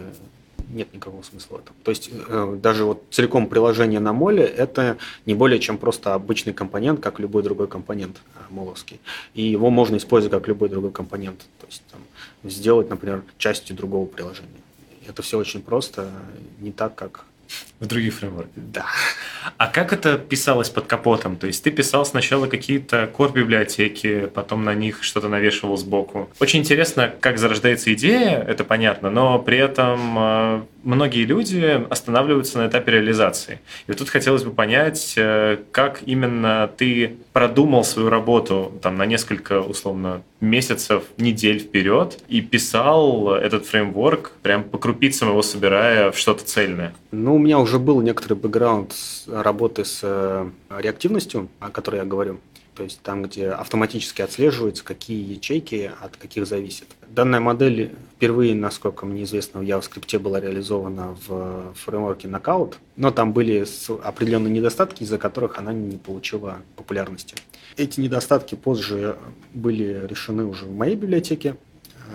нет 0.72 0.92
никакого 0.94 1.22
смысла 1.22 1.56
в 1.56 1.60
этом. 1.60 1.76
То 1.84 1.90
есть 1.90 2.10
э, 2.12 2.58
даже 2.60 2.84
вот 2.84 3.04
целиком 3.10 3.46
приложение 3.46 4.00
на 4.00 4.12
моле 4.12 4.42
это 4.44 4.96
не 5.26 5.34
более 5.34 5.58
чем 5.60 5.78
просто 5.78 6.14
обычный 6.14 6.52
компонент, 6.52 7.00
как 7.00 7.20
любой 7.20 7.42
другой 7.42 7.68
компонент 7.68 8.22
э, 8.34 8.38
моловский. 8.50 9.00
И 9.34 9.42
его 9.42 9.70
можно 9.70 9.96
использовать 9.96 10.32
как 10.32 10.48
любой 10.48 10.68
другой 10.68 10.90
компонент. 10.90 11.40
То 11.60 11.66
есть 11.66 11.82
там, 11.90 12.00
сделать, 12.44 12.88
например, 12.88 13.22
частью 13.38 13.76
другого 13.76 14.06
приложения. 14.06 14.48
Это 15.06 15.22
все 15.22 15.38
очень 15.38 15.62
просто, 15.62 16.10
не 16.60 16.72
так, 16.72 16.94
как 16.94 17.24
В 17.80 17.86
других 17.86 18.14
фреймворках. 18.14 18.52
да. 18.54 18.86
А 19.56 19.66
как 19.66 19.92
это 19.92 20.16
писалось 20.18 20.70
под 20.70 20.86
капотом? 20.86 21.36
То 21.36 21.48
есть 21.48 21.64
ты 21.64 21.70
писал 21.70 22.04
сначала 22.04 22.46
какие-то 22.46 23.10
core-библиотеки, 23.16 24.26
потом 24.26 24.64
на 24.64 24.74
них 24.74 25.02
что-то 25.02 25.28
навешивал 25.28 25.76
сбоку. 25.76 26.30
Очень 26.38 26.60
интересно, 26.60 27.12
как 27.20 27.38
зарождается 27.38 27.92
идея, 27.94 28.38
это 28.38 28.62
понятно, 28.64 29.10
но 29.10 29.38
при 29.38 29.58
этом 29.58 30.18
э, 30.18 30.62
многие 30.82 31.24
люди 31.24 31.84
останавливаются 31.88 32.58
на 32.58 32.68
этапе 32.68 32.92
реализации. 32.92 33.60
И 33.86 33.90
вот 33.90 33.98
тут 33.98 34.08
хотелось 34.08 34.42
бы 34.42 34.50
понять, 34.50 35.14
э, 35.16 35.58
как 35.70 36.02
именно 36.06 36.70
ты 36.76 37.16
продумал 37.32 37.84
свою 37.84 38.10
работу 38.10 38.72
там, 38.82 38.96
на 38.96 39.06
несколько, 39.06 39.60
условно, 39.60 40.22
месяцев, 40.40 41.04
недель 41.16 41.60
вперед 41.60 42.18
и 42.28 42.40
писал 42.40 43.34
этот 43.34 43.66
фреймворк, 43.66 44.32
прям 44.42 44.64
по 44.64 44.78
крупицам 44.78 45.28
его 45.30 45.42
собирая 45.42 46.10
в 46.10 46.18
что-то 46.18 46.44
цельное. 46.44 46.94
Ну, 47.12 47.36
у 47.36 47.38
меня 47.38 47.58
уже 47.58 47.78
был 47.78 48.00
некоторый 48.00 48.34
бэкграунд 48.34 48.94
работы 49.28 49.84
с 49.84 50.00
э, 50.02 50.48
реактивностью, 50.78 51.48
о 51.60 51.70
которой 51.70 51.96
я 51.96 52.04
говорю. 52.04 52.40
То 52.74 52.84
есть 52.84 53.02
там, 53.02 53.22
где 53.24 53.50
автоматически 53.50 54.22
отслеживается, 54.22 54.82
какие 54.82 55.34
ячейки 55.34 55.90
от 56.00 56.16
каких 56.16 56.46
зависят. 56.46 56.88
Данная 57.06 57.40
модель 57.40 57.92
впервые, 58.16 58.54
насколько 58.54 59.04
мне 59.04 59.24
известно, 59.24 59.60
в 59.60 59.62
JavaScript 59.62 60.18
была 60.18 60.40
реализована 60.40 60.71
в 60.78 61.74
фреймворке 61.74 62.28
Knockout, 62.28 62.74
но 62.96 63.10
там 63.10 63.32
были 63.32 63.64
определенные 64.02 64.52
недостатки, 64.52 65.02
из-за 65.02 65.18
которых 65.18 65.58
она 65.58 65.72
не 65.72 65.96
получила 65.96 66.58
популярности. 66.76 67.36
Эти 67.76 68.00
недостатки 68.00 68.54
позже 68.54 69.16
были 69.54 70.06
решены 70.06 70.44
уже 70.44 70.66
в 70.66 70.74
моей 70.74 70.96
библиотеке, 70.96 71.56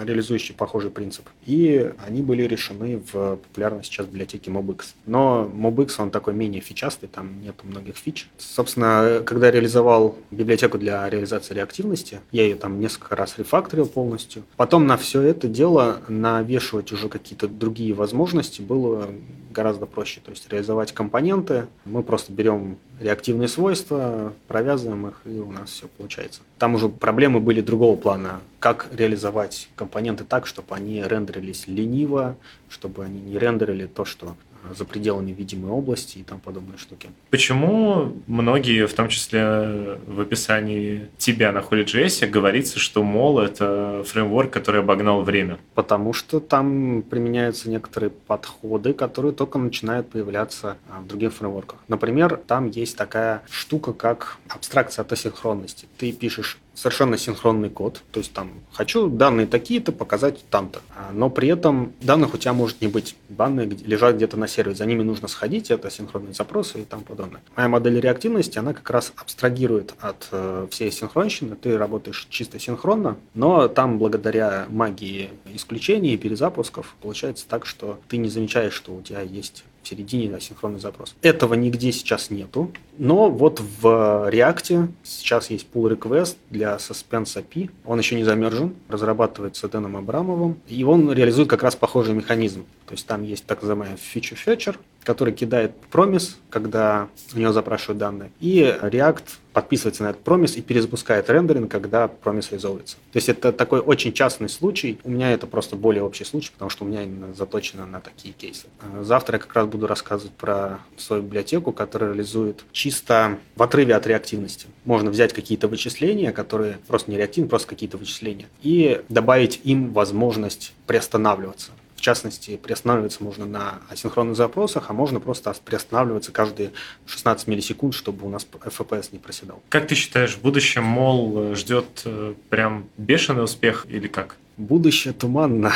реализующий 0.04 0.54
похожий 0.56 0.92
принцип. 0.92 1.26
И 1.46 1.92
они 2.06 2.22
были 2.22 2.44
решены 2.44 3.02
в 3.12 3.38
популярной 3.38 3.84
сейчас 3.84 4.06
библиотеке 4.06 4.52
MobX. 4.52 4.94
Но 5.06 5.50
MobX, 5.54 5.96
он 6.00 6.12
такой 6.12 6.34
менее 6.34 6.62
фичастый, 6.62 7.10
там 7.10 7.42
нет 7.42 7.56
многих 7.64 7.98
фич. 7.98 8.30
Собственно, 8.38 9.22
когда 9.26 9.48
я 9.48 9.52
реализовал 9.54 10.16
библиотеку 10.32 10.78
для 10.78 11.10
реализации 11.10 11.54
реактивности, 11.54 12.20
я 12.32 12.44
ее 12.44 12.56
там 12.56 12.80
несколько 12.80 13.16
раз 13.16 13.38
рефакторил 13.38 13.88
полностью. 13.88 14.44
Потом 14.56 14.88
на 14.88 14.98
все 14.98 15.22
это 15.22 15.48
дело 15.48 16.02
навешивать 16.08 16.92
уже 16.92 17.10
какие-то 17.10 17.48
другие 17.48 17.94
возможности 17.94 18.62
было 18.62 19.10
гораздо 19.52 19.86
проще. 19.86 20.22
То 20.24 20.32
есть 20.32 20.48
реализовать 20.52 20.92
компоненты, 20.92 21.68
мы 21.86 22.04
просто 22.04 22.32
берем 22.32 22.78
реактивные 23.00 23.48
свойства, 23.48 24.34
провязываем 24.48 25.08
их, 25.08 25.22
и 25.26 25.40
у 25.40 25.52
нас 25.52 25.70
все 25.72 25.88
получается. 25.88 26.42
Там 26.58 26.76
уже 26.76 26.90
проблемы 26.90 27.40
были 27.40 27.62
другого 27.62 27.96
плана. 27.96 28.42
Как 28.60 28.88
реализовать 28.92 29.70
компоненты 29.76 30.24
так, 30.24 30.48
чтобы 30.48 30.76
они 30.76 31.04
рендерились 31.04 31.68
лениво, 31.68 32.38
чтобы 32.70 33.06
они 33.06 33.22
не 33.22 33.38
рендерили 33.38 33.86
то, 33.86 34.06
что 34.06 34.36
за 34.76 34.86
пределами 34.86 35.32
видимой 35.32 35.72
области 35.72 36.20
и 36.20 36.24
там 36.24 36.40
подобные 36.40 36.78
штуки. 36.78 37.10
Почему 37.30 38.14
многие, 38.28 38.88
в 38.88 38.94
том 38.94 39.10
числе 39.10 40.00
в 40.08 40.20
описании 40.20 41.10
тебя 41.18 41.52
на 41.52 41.60
Holy.js, 41.60 42.28
говорится, 42.28 42.80
что 42.80 43.04
мол 43.04 43.40
это 43.40 44.04
фреймворк, 44.06 44.52
который 44.52 44.82
обогнал 44.82 45.22
время? 45.22 45.58
Потому 45.76 46.14
что 46.14 46.40
там 46.40 47.04
применяются 47.04 47.70
некоторые 47.70 48.10
подходы, 48.10 48.94
которые 48.94 49.34
только 49.34 49.58
начинают 49.58 50.10
появляться 50.10 50.78
а, 50.90 51.02
в 51.02 51.08
других 51.08 51.34
фреймворках. 51.34 51.80
Например, 51.88 52.40
там 52.48 52.70
есть 52.70 52.98
такая 52.98 53.44
штука, 53.50 53.94
как 53.94 54.38
абстракция 54.50 55.04
от 55.04 55.12
асинхронности. 55.12 55.88
Ты 55.98 56.12
пишешь 56.12 56.58
совершенно 56.78 57.18
синхронный 57.18 57.70
код. 57.70 58.04
То 58.12 58.20
есть 58.20 58.32
там 58.34 58.52
хочу 58.72 59.10
данные 59.10 59.48
такие-то 59.48 59.92
показать 59.92 60.46
там-то. 60.50 60.82
А, 60.96 61.12
но 61.12 61.30
при 61.30 61.50
этом 61.50 61.94
данных 62.02 62.36
у 62.36 62.38
тебя 62.38 62.54
может 62.54 62.82
не 62.82 62.88
быть. 62.88 63.16
Данные 63.30 63.68
лежат 63.68 64.16
где-то 64.16 64.38
на 64.38 64.48
сервере. 64.48 64.76
За 64.76 64.86
ними 64.86 65.02
нужно 65.02 65.28
сходить, 65.28 65.72
это 65.72 65.90
синхронные 65.90 66.34
запросы 66.34 66.82
и 66.82 66.86
тому 66.86 67.02
подобное. 67.02 67.42
Моя 67.56 67.68
модель 67.68 68.00
реактивности, 68.00 68.60
она 68.60 68.74
как 68.74 68.90
раз 68.92 69.12
абстрагирует 69.16 69.96
от 70.00 70.28
э, 70.32 70.68
всей 70.70 70.92
синхронщины. 70.92 71.56
Ты 71.56 71.78
работаешь 71.78 72.28
чисто 72.30 72.60
синхронно, 72.60 73.18
но 73.34 73.68
там 73.68 73.98
благодаря 73.98 74.68
магии 74.70 75.32
исключений 75.54 76.14
и 76.14 76.18
перезапусков 76.18 76.96
получается 77.02 77.46
так, 77.50 77.66
что 77.66 78.00
ты 78.08 78.18
не 78.18 78.30
замечаешь, 78.30 78.74
что 78.74 78.94
у 78.94 79.02
тебя 79.02 79.22
есть 79.22 79.64
в 79.88 79.90
середине 79.90 80.36
асинхронный 80.36 80.80
запрос. 80.80 81.16
Этого 81.22 81.54
нигде 81.54 81.94
сейчас 81.94 82.30
нету, 82.30 82.72
но 82.98 83.30
вот 83.30 83.62
в 83.62 83.86
React 84.30 84.90
сейчас 85.04 85.50
есть 85.50 85.68
pull 85.74 85.98
request 85.98 86.36
для 86.50 86.76
Suspense 86.76 87.42
API. 87.42 87.70
Он 87.86 87.98
еще 87.98 88.16
не 88.16 88.26
замержен, 88.26 88.76
разрабатывается 88.90 89.70
Дэном 89.70 89.96
Абрамовым, 89.96 90.60
и 90.68 90.84
он 90.84 91.12
реализует 91.14 91.50
как 91.50 91.64
раз 91.64 91.78
похожий 91.78 92.14
механизм. 92.14 92.66
То 92.86 92.94
есть 92.94 93.08
там 93.08 93.24
есть 93.24 93.46
так 93.46 93.62
называемый 93.62 93.98
feature 93.98 94.38
fetcher, 94.46 94.76
который 95.08 95.34
кидает 95.34 95.72
промис, 95.90 96.38
когда 96.50 97.08
у 97.34 97.40
него 97.40 97.54
запрашивают 97.54 97.98
данные, 97.98 98.30
и 98.42 98.78
React 98.82 99.24
подписывается 99.54 100.04
на 100.04 100.10
этот 100.10 100.22
промис 100.22 100.58
и 100.58 100.62
перезапускает 100.62 101.30
рендеринг, 101.30 101.72
когда 101.72 102.10
промис 102.10 102.52
реализовывается. 102.52 102.98
То 103.14 103.18
есть 103.18 103.30
это 103.30 103.54
такой 103.54 103.80
очень 103.80 104.12
частный 104.12 104.50
случай. 104.50 105.00
У 105.06 105.10
меня 105.10 105.32
это 105.32 105.48
просто 105.48 105.78
более 105.78 106.04
общий 106.04 106.26
случай, 106.26 106.52
потому 106.52 106.70
что 106.70 106.84
у 106.84 106.88
меня 106.90 107.04
именно 107.04 107.34
заточено 107.34 107.86
на 107.86 108.02
такие 108.02 108.34
кейсы. 108.34 108.68
Завтра 109.02 109.38
я 109.38 109.40
как 109.40 109.54
раз 109.54 109.66
буду 109.68 109.88
рассказывать 109.88 110.34
про 110.34 110.80
свою 110.98 111.24
библиотеку, 111.24 111.72
которая 111.72 112.12
реализует 112.12 112.66
чисто 112.74 113.40
в 113.56 113.64
отрыве 113.64 113.96
от 113.96 114.06
реактивности. 114.06 114.68
Можно 114.84 115.10
взять 115.10 115.32
какие-то 115.32 115.70
вычисления, 115.70 116.34
которые 116.34 116.80
просто 116.86 117.10
не 117.10 117.18
реактивны, 117.18 117.48
просто 117.48 117.70
какие-то 117.70 117.98
вычисления, 117.98 118.48
и 118.62 119.02
добавить 119.08 119.62
им 119.64 119.94
возможность 119.94 120.74
приостанавливаться. 120.86 121.72
В 121.98 122.02
частности, 122.02 122.58
приостанавливаться 122.58 123.24
можно 123.24 123.46
на 123.46 123.82
асинхронных 123.90 124.36
запросах, 124.36 124.86
а 124.90 124.94
можно 124.94 125.20
просто 125.20 125.54
приостанавливаться 125.66 126.32
каждые 126.32 126.72
16 127.08 127.48
миллисекунд, 127.48 127.96
чтобы 127.96 128.26
у 128.26 128.30
нас 128.30 128.46
FPS 128.50 129.10
не 129.12 129.20
проседал. 129.20 129.62
Как 129.70 129.88
ты 129.88 129.96
считаешь, 129.96 130.36
в 130.36 130.42
будущем 130.42 130.84
мол 130.84 131.56
ждет 131.56 132.04
э, 132.06 132.36
прям 132.50 132.88
бешеный 132.98 133.44
успех 133.44 133.88
или 133.90 134.08
как? 134.08 134.38
Будущее 134.58 135.14
туманно. 135.14 135.74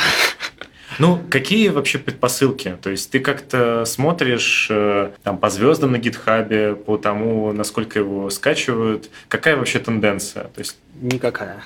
Ну, 0.98 1.20
какие 1.30 1.68
вообще 1.68 1.98
предпосылки? 1.98 2.76
То 2.80 2.90
есть 2.90 3.10
ты 3.10 3.18
как-то 3.20 3.84
смотришь 3.84 4.68
э, 4.70 5.12
там 5.22 5.38
по 5.38 5.50
звездам 5.50 5.92
на 5.92 5.98
гитхабе, 5.98 6.74
по 6.74 6.98
тому, 6.98 7.52
насколько 7.52 7.98
его 7.98 8.30
скачивают. 8.30 9.10
Какая 9.28 9.56
вообще 9.56 9.78
тенденция? 9.78 10.44
То 10.44 10.58
есть... 10.58 10.76
Никакая. 11.00 11.62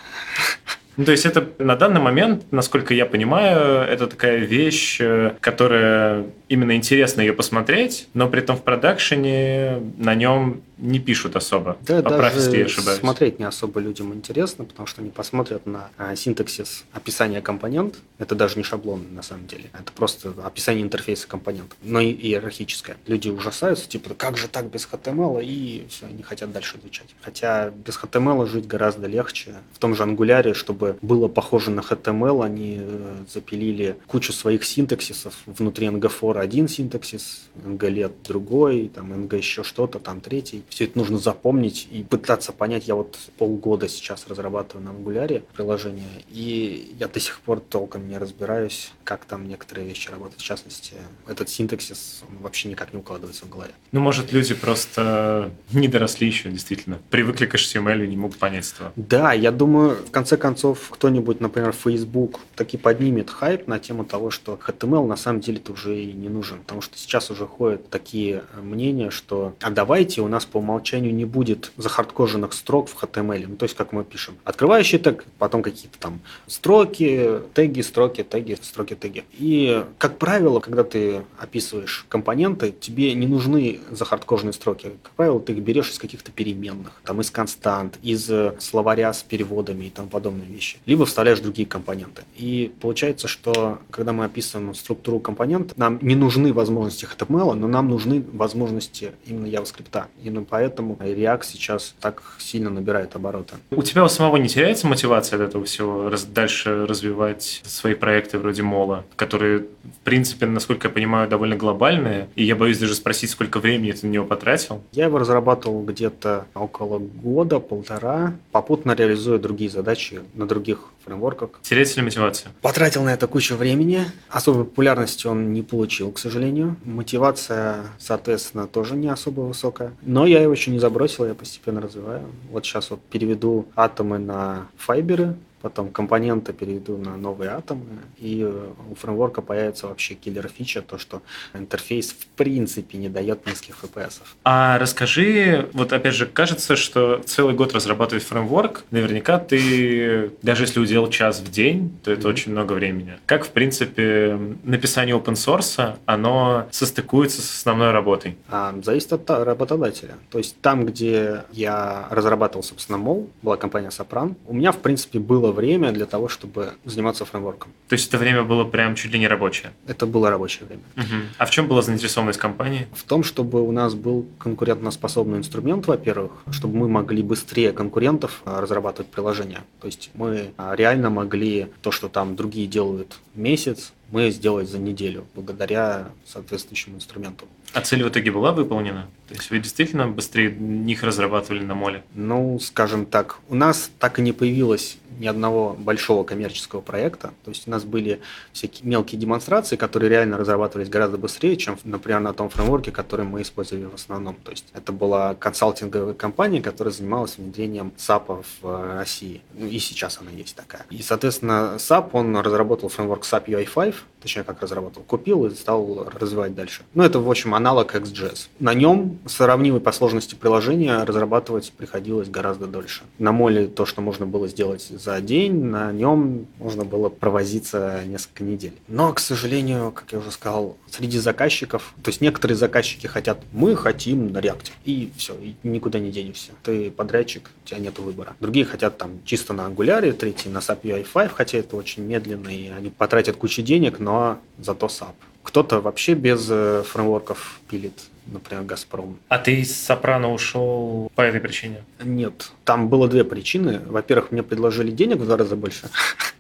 Ну, 0.97 1.05
то 1.05 1.13
есть 1.13 1.27
это 1.27 1.47
на 1.59 1.77
данный 1.77 2.01
момент, 2.01 2.45
насколько 2.51 2.95
я 2.95 3.07
понимаю, 3.07 3.83
это 3.83 4.07
такая 4.07 4.39
вещь, 4.39 4.99
э, 5.01 5.35
которая 5.41 6.27
именно 6.49 6.77
интересно 6.77 7.21
ее 7.21 7.33
посмотреть, 7.33 8.09
но 8.15 8.29
при 8.29 8.41
этом 8.41 8.57
в 8.57 8.63
продакшене 8.63 9.81
на 9.99 10.15
нем 10.15 10.63
не 10.79 10.99
пишут 10.99 11.37
особо. 11.37 11.77
Да, 11.81 12.03
Поправь, 12.03 12.35
даже 12.35 12.47
если 12.47 12.59
я 12.59 12.65
ошибаюсь. 12.67 13.01
смотреть 13.01 13.39
не 13.39 13.45
особо 13.47 13.81
людям 13.81 14.13
интересно, 14.13 14.65
потому 14.65 14.87
что 14.87 15.01
они 15.01 15.11
посмотрят 15.11 15.67
на 15.67 15.89
а, 15.97 16.15
синтаксис 16.15 16.85
описания 16.93 17.41
компонент. 17.41 17.97
Это 18.19 18.35
даже 18.35 18.57
не 18.57 18.63
шаблон 18.63 19.07
на 19.13 19.23
самом 19.23 19.47
деле. 19.47 19.71
Это 19.73 19.91
просто 19.93 20.35
описание 20.45 20.83
интерфейса 20.85 21.27
компонента, 21.27 21.75
но 21.83 22.01
и 22.01 22.13
иерархическое. 22.13 22.97
Люди 23.07 23.29
ужасаются, 23.31 23.89
типа, 23.89 24.15
как 24.15 24.37
же 24.37 24.49
так 24.49 24.67
без 24.67 24.87
HTML, 24.91 25.43
и 25.43 25.87
все, 25.89 26.07
не 26.07 26.23
хотят 26.23 26.53
дальше 26.53 26.79
изучать. 26.81 27.15
Хотя 27.23 27.71
без 27.71 27.99
HTML 27.99 28.47
жить 28.47 28.67
гораздо 28.67 29.07
легче. 29.07 29.55
В 29.73 29.79
том 29.79 29.95
же 29.95 30.03
ангуляре, 30.03 30.53
чтобы 30.53 30.86
было 31.03 31.29
похоже 31.29 31.71
на 31.71 31.81
HTML, 31.81 32.45
они 32.45 32.79
э, 32.81 33.15
запилили 33.33 33.97
кучу 34.07 34.33
своих 34.33 34.65
синтаксисов 34.65 35.35
внутри 35.47 35.87
NG4 35.87 36.39
один 36.39 36.69
синтаксис, 36.69 37.49
NG-лет 37.65 38.13
другой, 38.25 38.91
там 38.95 39.13
NG 39.13 39.37
еще 39.37 39.63
что-то, 39.63 39.99
там 39.99 40.21
третий 40.21 40.63
все 40.69 40.85
это 40.85 40.99
нужно 40.99 41.19
запомнить 41.19 41.89
и 41.91 42.03
пытаться 42.03 42.53
понять. 42.53 42.89
Я 42.89 42.95
вот 42.95 43.19
полгода 43.39 43.89
сейчас 43.89 44.27
разрабатываю 44.29 44.85
на 44.85 44.91
Angular 44.91 45.43
приложение, 45.55 46.23
и 46.29 46.95
я 46.99 47.09
до 47.09 47.21
сих 47.21 47.41
пор 47.41 47.61
толком 47.61 48.09
не 48.09 48.19
разбираюсь, 48.19 48.93
как 49.05 49.25
там 49.25 49.49
некоторые 49.49 49.89
вещи 49.89 50.11
работают. 50.11 50.41
В 50.41 50.45
частности, 50.45 50.95
этот 51.27 51.49
синтаксис 51.49 52.23
он 52.29 52.39
вообще 52.43 52.69
никак 52.69 52.93
не 52.93 52.99
укладывается 52.99 53.47
в 53.47 53.49
голове. 53.49 53.73
Ну, 53.93 54.01
может, 54.01 54.33
люди 54.33 54.55
просто 54.55 55.51
не 55.73 55.89
доросли 55.89 56.27
еще, 56.27 56.51
действительно. 56.51 56.99
Привыкли 57.11 57.47
к 57.47 57.55
HTML 57.55 58.05
и 58.05 58.09
не 58.09 58.17
могут 58.17 58.39
понять 58.39 58.73
этого. 58.73 58.93
Да, 58.97 59.33
я 59.33 59.51
думаю, 59.51 59.97
в 60.07 60.11
конце 60.11 60.37
концов, 60.37 60.76
кто-нибудь, 60.91 61.41
например, 61.41 61.73
Facebook 61.73 62.41
таки 62.55 62.77
поднимет 62.77 63.31
хайп 63.31 63.67
на 63.67 63.79
тему 63.79 64.05
того, 64.05 64.31
что 64.31 64.59
HTML 64.67 65.07
на 65.07 65.17
самом 65.17 65.41
деле-то 65.41 65.73
уже 65.73 66.03
и 66.03 66.13
не 66.13 66.29
нужен. 66.29 66.61
Потому 66.61 66.81
что 66.81 66.99
сейчас 66.99 67.31
уже 67.31 67.47
ходят 67.47 67.89
такие 67.91 68.45
мнения, 68.61 69.11
что 69.11 69.55
а 69.61 69.71
давайте 69.71 70.21
у 70.21 70.29
нас 70.29 70.45
по 70.45 70.59
умолчанию 70.59 71.15
не 71.15 71.25
будет 71.25 71.73
захардкоженных 71.77 72.53
строк 72.53 72.89
в 72.89 73.03
HTML. 73.03 73.47
Ну, 73.49 73.57
то 73.57 73.65
есть, 73.65 73.77
как 73.77 73.93
мы 73.93 74.05
пишем. 74.05 74.37
Открывающий 74.45 74.99
тег, 74.99 75.25
потом 75.39 75.63
какие-то 75.63 75.99
там 75.99 76.21
строки, 76.47 77.41
теги, 77.55 77.81
строки, 77.81 78.23
теги, 78.23 78.57
строки, 78.61 78.95
теги. 78.95 79.25
И, 79.33 79.85
как 79.99 80.19
правило, 80.19 80.61
когда 80.61 80.85
ты 80.85 81.23
описываешь 81.39 82.07
компоненты, 82.09 82.73
тебе 82.73 83.15
не 83.15 83.27
нужны 83.27 83.81
захардкоженные 83.91 84.53
строки. 84.53 84.93
Как 85.03 85.13
правило, 85.13 85.41
ты 85.41 85.53
их 85.53 85.59
берешь 85.59 85.91
из 85.91 85.99
каких-то 85.99 86.33
переменных, 86.33 87.01
там 87.05 87.21
из 87.21 87.31
констант, 87.31 87.99
из 88.03 88.31
словаря 88.59 89.13
с 89.13 89.23
переводами 89.23 89.87
и 89.87 89.91
тому 89.91 90.09
подобные 90.09 90.49
вещи. 90.49 90.66
Либо 90.87 91.07
вставляешь 91.07 91.41
другие 91.41 91.67
компоненты. 91.67 92.23
И 92.37 92.73
получается, 92.81 93.29
что 93.29 93.79
когда 93.91 94.13
мы 94.13 94.25
описываем 94.25 94.75
структуру 94.75 95.21
компонента, 95.21 95.75
нам 95.77 95.99
не 96.03 96.15
нужны 96.15 96.53
возможности 96.53 97.07
HTML, 97.07 97.55
но 97.55 97.69
нам 97.69 97.89
нужны 97.89 98.25
возможности 98.33 99.13
именно 99.27 99.47
JavaScript. 99.47 100.05
Именно 100.23 100.47
поэтому 100.49 100.95
React 101.01 101.45
сейчас 101.45 101.95
так 102.01 102.23
сильно 102.39 102.71
набирает 102.71 103.15
обороты. 103.17 103.55
У 103.71 103.83
тебя 103.83 104.05
у 104.05 104.09
самого 104.09 104.37
не 104.37 104.49
теряется 104.49 104.87
мотивация 104.87 105.37
от 105.37 105.49
этого 105.49 105.65
всего 105.65 106.09
раз, 106.09 106.25
дальше 106.25 106.87
развивать 106.87 107.63
свои 107.65 107.95
проекты 107.95 108.39
вроде 108.39 108.63
Мола, 108.63 109.05
которые, 109.17 109.61
в 109.61 110.05
принципе, 110.05 110.47
насколько 110.47 110.89
я 110.89 110.95
понимаю, 110.95 111.29
довольно 111.29 111.57
глобальные, 111.57 112.29
и 112.35 112.45
я 112.45 112.57
боюсь 112.57 112.79
даже 112.79 112.95
спросить, 112.95 113.31
сколько 113.31 113.59
времени 113.59 113.93
ты 113.93 114.07
на 114.07 114.11
него 114.11 114.25
потратил? 114.25 114.83
Я 114.93 115.05
его 115.07 115.19
разрабатывал 115.19 115.85
где-то 115.85 116.47
около 116.55 116.99
года, 116.99 117.61
полтора, 117.61 118.35
попутно 118.53 118.95
реализуя 118.95 119.39
другие 119.39 119.71
задачи 119.71 120.21
на 120.35 120.46
других 120.47 120.79
фреймворках. 121.05 121.51
Теряется 121.63 121.97
ли 121.97 122.03
мотивация? 122.03 122.53
Потратил 122.63 123.03
на 123.05 123.13
это 123.15 123.27
кучу 123.27 123.55
времени. 123.55 124.05
Особой 124.29 124.65
популярности 124.65 125.27
он 125.27 125.53
не 125.53 125.63
получил, 125.63 126.11
к 126.13 126.19
сожалению. 126.19 126.77
Мотивация, 126.85 127.85
соответственно, 127.99 128.67
тоже 128.67 128.97
не 128.97 129.09
особо 129.09 129.43
высокая. 129.43 129.93
Но 130.03 130.27
я 130.27 130.43
его 130.43 130.53
еще 130.53 130.71
не 130.71 130.79
забросил, 130.79 131.27
я 131.27 131.35
постепенно 131.35 131.81
развиваю. 131.81 132.23
Вот 132.51 132.65
сейчас 132.65 132.91
вот 132.91 133.01
переведу 133.03 133.67
атомы 133.77 134.19
на 134.19 134.67
файберы, 134.77 135.37
потом 135.67 135.91
компоненты 135.91 136.53
перейду 136.53 136.97
на 136.97 137.17
новые 137.17 137.51
атомы, 137.51 137.99
и 138.19 138.43
э, 138.43 138.69
у 138.89 138.95
фреймворка 138.95 139.43
появится 139.43 139.89
вообще 139.89 140.15
киллер-фича, 140.15 140.81
то, 140.81 140.97
что 140.97 141.23
интерфейс 141.55 142.13
в 142.13 142.27
принципе 142.37 142.99
не 142.99 143.09
дает 143.09 143.45
низких 143.47 143.77
FPS. 143.83 144.21
А 144.45 144.79
расскажи, 144.79 145.69
вот 145.73 145.93
опять 145.93 146.15
же, 146.15 146.27
кажется, 146.27 146.77
что 146.77 147.21
целый 147.27 147.57
год 147.57 147.75
разрабатывать 147.75 148.23
фреймворк, 148.23 148.85
наверняка 148.93 149.41
ты, 149.41 150.31
даже 150.43 150.63
если 150.63 150.79
уделал 150.79 151.11
час 151.11 151.41
в 151.41 151.51
день, 151.51 151.99
то 152.05 152.13
это 152.13 152.29
mm-hmm. 152.29 152.31
очень 152.31 152.53
много 152.53 152.73
времени. 152.75 153.15
Как, 153.27 153.45
в 153.45 153.51
принципе, 153.51 154.39
написание 154.63 155.17
open 155.17 155.35
source, 155.35 155.97
оно 156.07 156.69
состыкуется 156.71 157.43
с 157.43 157.59
основной 157.59 157.91
работой? 157.91 158.37
А, 158.49 158.73
зависит 158.85 159.13
от 159.13 159.29
работодателя. 159.31 160.15
То 160.31 160.39
есть 160.39 160.61
там, 160.61 160.87
где 160.87 161.43
я 161.51 162.07
разрабатывал, 162.11 162.63
собственно, 162.63 162.99
Мол, 162.99 163.29
была 163.43 163.57
компания 163.57 163.89
Sopran, 163.89 164.37
у 164.47 164.55
меня, 164.55 164.71
в 164.71 164.79
принципе, 164.79 165.19
было 165.19 165.56
время 165.57 165.91
для 165.93 166.07
того, 166.07 166.29
чтобы 166.29 166.75
заниматься 166.85 167.25
фреймворком. 167.25 167.73
То 167.89 167.95
есть 167.95 168.09
это 168.09 168.19
время 168.19 168.45
было 168.45 168.65
прям 168.65 168.95
чуть 168.95 169.13
ли 169.13 169.19
не 169.19 169.27
рабочее? 169.27 169.73
Это 169.89 170.07
было 170.07 170.31
рабочее 170.31 170.67
время. 170.67 170.83
Угу. 170.97 171.23
А 171.39 171.47
в 171.47 171.51
чем 171.51 171.67
была 171.67 171.83
заинтересованность 171.83 172.39
компании? 172.39 172.87
В 172.95 173.03
том, 173.03 173.25
чтобы 173.25 173.67
у 173.67 173.73
нас 173.73 173.95
был 173.95 174.27
конкурентоспособный 174.39 175.39
инструмент, 175.39 175.87
во-первых, 175.87 176.33
чтобы 176.51 176.77
мы 176.77 176.89
могли 176.89 177.23
быстрее 177.23 177.73
конкурентов 177.73 178.43
а, 178.45 178.61
разрабатывать 178.61 179.11
приложения. 179.11 179.65
То 179.81 179.87
есть 179.89 180.11
мы 180.15 180.53
а, 180.57 180.77
реально 180.77 181.11
могли 181.11 181.67
то, 181.83 181.91
что 181.91 182.09
там 182.09 182.37
другие 182.37 182.67
делают 182.69 183.19
месяц, 183.35 183.93
мы 184.11 184.31
сделали 184.31 184.67
за 184.67 184.79
неделю, 184.79 185.27
благодаря 185.35 186.11
соответствующему 186.25 186.97
инструменту. 186.97 187.47
А 187.77 187.83
цель 187.83 188.03
в 188.03 188.09
итоге 188.09 188.31
была 188.31 188.53
выполнена? 188.53 189.07
То 189.29 189.35
есть 189.35 189.51
вы 189.51 189.59
действительно 189.59 190.09
быстрее 190.09 190.51
них 190.51 191.03
разрабатывали 191.03 191.63
на 191.63 191.75
моле? 191.75 192.05
Ну, 192.15 192.59
скажем 192.59 193.05
так, 193.05 193.37
у 193.51 193.55
нас 193.55 193.91
так 193.99 194.19
и 194.19 194.23
не 194.23 194.33
появилось 194.33 194.97
ни 195.19 195.27
одного 195.27 195.75
большого 195.75 196.25
коммерческого 196.25 196.81
проекта. 196.81 197.35
То 197.45 197.51
есть 197.51 197.69
у 197.69 197.71
нас 197.71 197.85
были 197.85 198.21
всякие 198.55 198.89
мелкие 198.89 199.21
демонстрации, 199.21 199.77
которые 199.77 200.09
реально 200.09 200.39
разрабатывались 200.39 200.89
гораздо 200.89 201.19
быстрее, 201.19 201.57
чем, 201.57 201.79
например, 201.85 202.21
на 202.21 202.33
том 202.33 202.49
фреймворке, 202.49 202.93
который 202.93 203.27
мы 203.27 203.43
использовали 203.43 203.85
в 203.85 203.95
основном. 203.95 204.37
То 204.37 204.53
есть 204.53 204.65
это 204.73 204.93
была 204.93 205.35
консалтинговая 205.35 206.15
компания, 206.15 206.63
которая 206.63 206.95
занималась 206.95 207.37
внедрением 207.37 207.93
SAP 207.99 208.43
в 208.63 208.67
э, 208.67 208.99
России. 208.99 209.43
Ну, 209.53 209.67
и 209.67 209.79
сейчас 209.79 210.19
она 210.21 210.31
есть 210.31 210.57
такая. 210.57 210.87
И, 210.89 211.03
соответственно, 211.03 211.75
SAP, 211.77 212.11
он 212.13 212.37
разработал 212.39 212.89
фреймворк 212.89 213.25
SAP 213.25 213.47
UI5, 213.49 213.95
точнее, 214.27 214.43
как 214.43 214.61
разработал, 214.61 215.05
купил 215.05 215.47
и 215.47 215.55
стал 215.55 216.09
развивать 216.19 216.53
дальше. 216.53 216.83
Ну, 216.95 217.05
это, 217.05 217.21
в 217.21 217.31
общем, 217.31 217.55
аналог 217.55 217.95
XJS. 217.95 218.49
На 218.59 218.75
нем 218.75 219.21
сравнимой 219.25 219.81
по 219.81 219.93
сложности 219.93 220.35
приложения 220.35 221.05
разрабатывать 221.05 221.73
приходилось 221.77 222.29
гораздо 222.29 222.67
дольше. 222.67 223.05
На 223.21 223.31
моле 223.31 223.69
то, 223.69 223.87
что 223.87 224.01
можно 224.01 224.27
было 224.27 224.49
сделать 224.49 224.83
за 224.83 225.21
день, 225.21 225.63
на 225.63 225.93
нем 225.93 226.49
можно 226.59 226.85
было 226.85 227.09
провозиться 227.09 228.03
несколько 228.05 228.43
недель. 228.43 228.73
Но, 228.89 229.13
к 229.13 229.21
сожалению, 229.21 229.93
как 229.93 230.11
я 230.11 230.19
уже 230.19 230.33
сказал, 230.33 230.77
среди 230.91 231.21
заказчиков, 231.21 231.95
то 232.03 232.09
есть 232.09 232.21
некоторые 232.21 232.57
заказчики 232.57 233.07
хотят, 233.07 233.39
мы 233.53 233.77
хотим 233.77 234.33
на 234.33 234.39
React, 234.39 234.73
и 234.85 235.13
все, 235.17 235.35
и 235.35 235.55
никуда 235.63 236.01
не 236.01 236.11
денешься. 236.11 236.51
Ты 236.65 236.91
подрядчик, 236.91 237.49
у 237.65 237.69
тебя 237.69 237.79
нет 237.79 237.97
выбора. 238.01 238.35
Другие 238.41 238.67
хотят 238.67 238.99
там 238.99 239.21
чисто 239.25 239.53
на 239.53 239.69
Angular, 239.69 240.13
третьи 240.13 240.49
на 240.49 240.59
SAP 240.59 240.83
UI5, 240.83 241.29
хотя 241.29 241.59
это 241.59 241.77
очень 241.77 242.03
медленно, 242.03 242.49
и 242.49 242.69
они 242.71 242.91
потратят 242.91 243.37
кучу 243.37 243.63
денег, 243.63 244.01
но 244.01 244.16
зато 244.59 244.87
SAP. 244.87 245.15
Кто-то 245.43 245.81
вообще 245.81 246.15
без 246.15 246.49
э, 246.51 246.83
фреймворков 246.83 247.61
пилит 247.69 248.01
например, 248.27 248.65
«Газпром». 248.65 249.19
А 249.29 249.39
ты 249.39 249.61
из 249.61 249.77
«Сопрано» 249.77 250.33
ушел 250.33 251.11
по 251.15 251.23
этой 251.23 251.41
причине? 251.41 251.85
Нет. 252.03 252.51
Там 252.65 252.89
было 252.89 253.09
две 253.09 253.25
причины. 253.25 253.81
Во-первых, 253.87 254.33
мне 254.33 254.43
предложили 254.43 254.91
денег 254.91 255.19
в 255.19 255.25
два 255.25 255.37
раза 255.37 255.57
больше. 255.57 255.89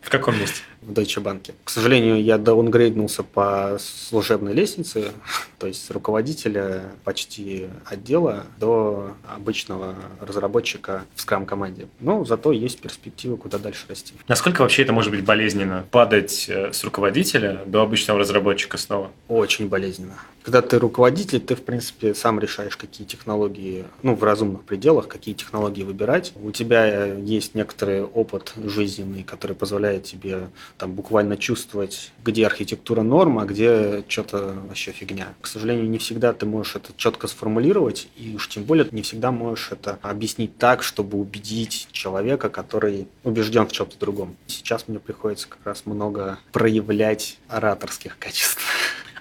В 0.06 0.08
каком 0.08 0.38
месте? 0.38 0.60
В 0.82 0.92
Deutsche 0.92 1.20
Bank. 1.20 1.52
К 1.64 1.68
сожалению, 1.68 2.22
я 2.22 2.38
даунгрейднулся 2.38 3.24
по 3.24 3.76
служебной 3.80 4.52
лестнице, 4.52 5.10
то 5.58 5.66
есть 5.66 5.84
с 5.84 5.90
руководителя 5.90 6.92
почти 7.02 7.66
отдела 7.84 8.44
до 8.60 9.16
обычного 9.34 9.96
разработчика 10.20 11.04
в 11.16 11.22
скрам-команде. 11.22 11.88
Но 11.98 12.24
зато 12.24 12.52
есть 12.52 12.80
перспективы, 12.80 13.36
куда 13.36 13.58
дальше 13.58 13.86
расти. 13.88 14.14
Насколько 14.28 14.62
вообще 14.62 14.82
это 14.82 14.92
может 14.92 15.10
быть 15.10 15.24
болезненно? 15.24 15.84
Падать 15.90 16.46
э, 16.48 16.72
с 16.72 16.84
руководителя 16.84 17.62
до 17.66 17.82
обычного 17.82 18.20
разработчика 18.20 18.78
снова? 18.78 19.10
Очень 19.26 19.68
болезненно. 19.68 20.14
Когда 20.46 20.62
ты 20.62 20.78
руководитель, 20.78 21.40
ты, 21.40 21.56
в 21.56 21.62
принципе, 21.62 22.14
сам 22.14 22.38
решаешь, 22.38 22.76
какие 22.76 23.04
технологии, 23.04 23.84
ну, 24.04 24.14
в 24.14 24.22
разумных 24.22 24.62
пределах, 24.62 25.08
какие 25.08 25.34
технологии 25.34 25.82
выбирать. 25.82 26.32
У 26.40 26.52
тебя 26.52 27.04
есть 27.16 27.56
некоторый 27.56 28.04
опыт 28.04 28.52
жизненный, 28.64 29.24
который 29.24 29.56
позволяет 29.56 30.04
тебе 30.04 30.50
там 30.78 30.92
буквально 30.92 31.36
чувствовать, 31.36 32.12
где 32.24 32.46
архитектура 32.46 33.02
норма, 33.02 33.42
а 33.42 33.44
где 33.44 34.04
что-то 34.06 34.54
вообще 34.68 34.92
фигня. 34.92 35.34
К 35.40 35.48
сожалению, 35.48 35.90
не 35.90 35.98
всегда 35.98 36.32
ты 36.32 36.46
можешь 36.46 36.76
это 36.76 36.92
четко 36.96 37.26
сформулировать, 37.26 38.06
и 38.16 38.36
уж 38.36 38.48
тем 38.48 38.62
более 38.62 38.86
не 38.92 39.02
всегда 39.02 39.32
можешь 39.32 39.72
это 39.72 39.98
объяснить 40.00 40.56
так, 40.58 40.84
чтобы 40.84 41.18
убедить 41.18 41.88
человека, 41.90 42.50
который 42.50 43.08
убежден 43.24 43.66
в 43.66 43.72
чем-то 43.72 43.98
другом. 43.98 44.36
Сейчас 44.46 44.86
мне 44.86 45.00
приходится 45.00 45.48
как 45.48 45.58
раз 45.64 45.86
много 45.86 46.38
проявлять 46.52 47.38
ораторских 47.48 48.16
качеств. 48.20 48.62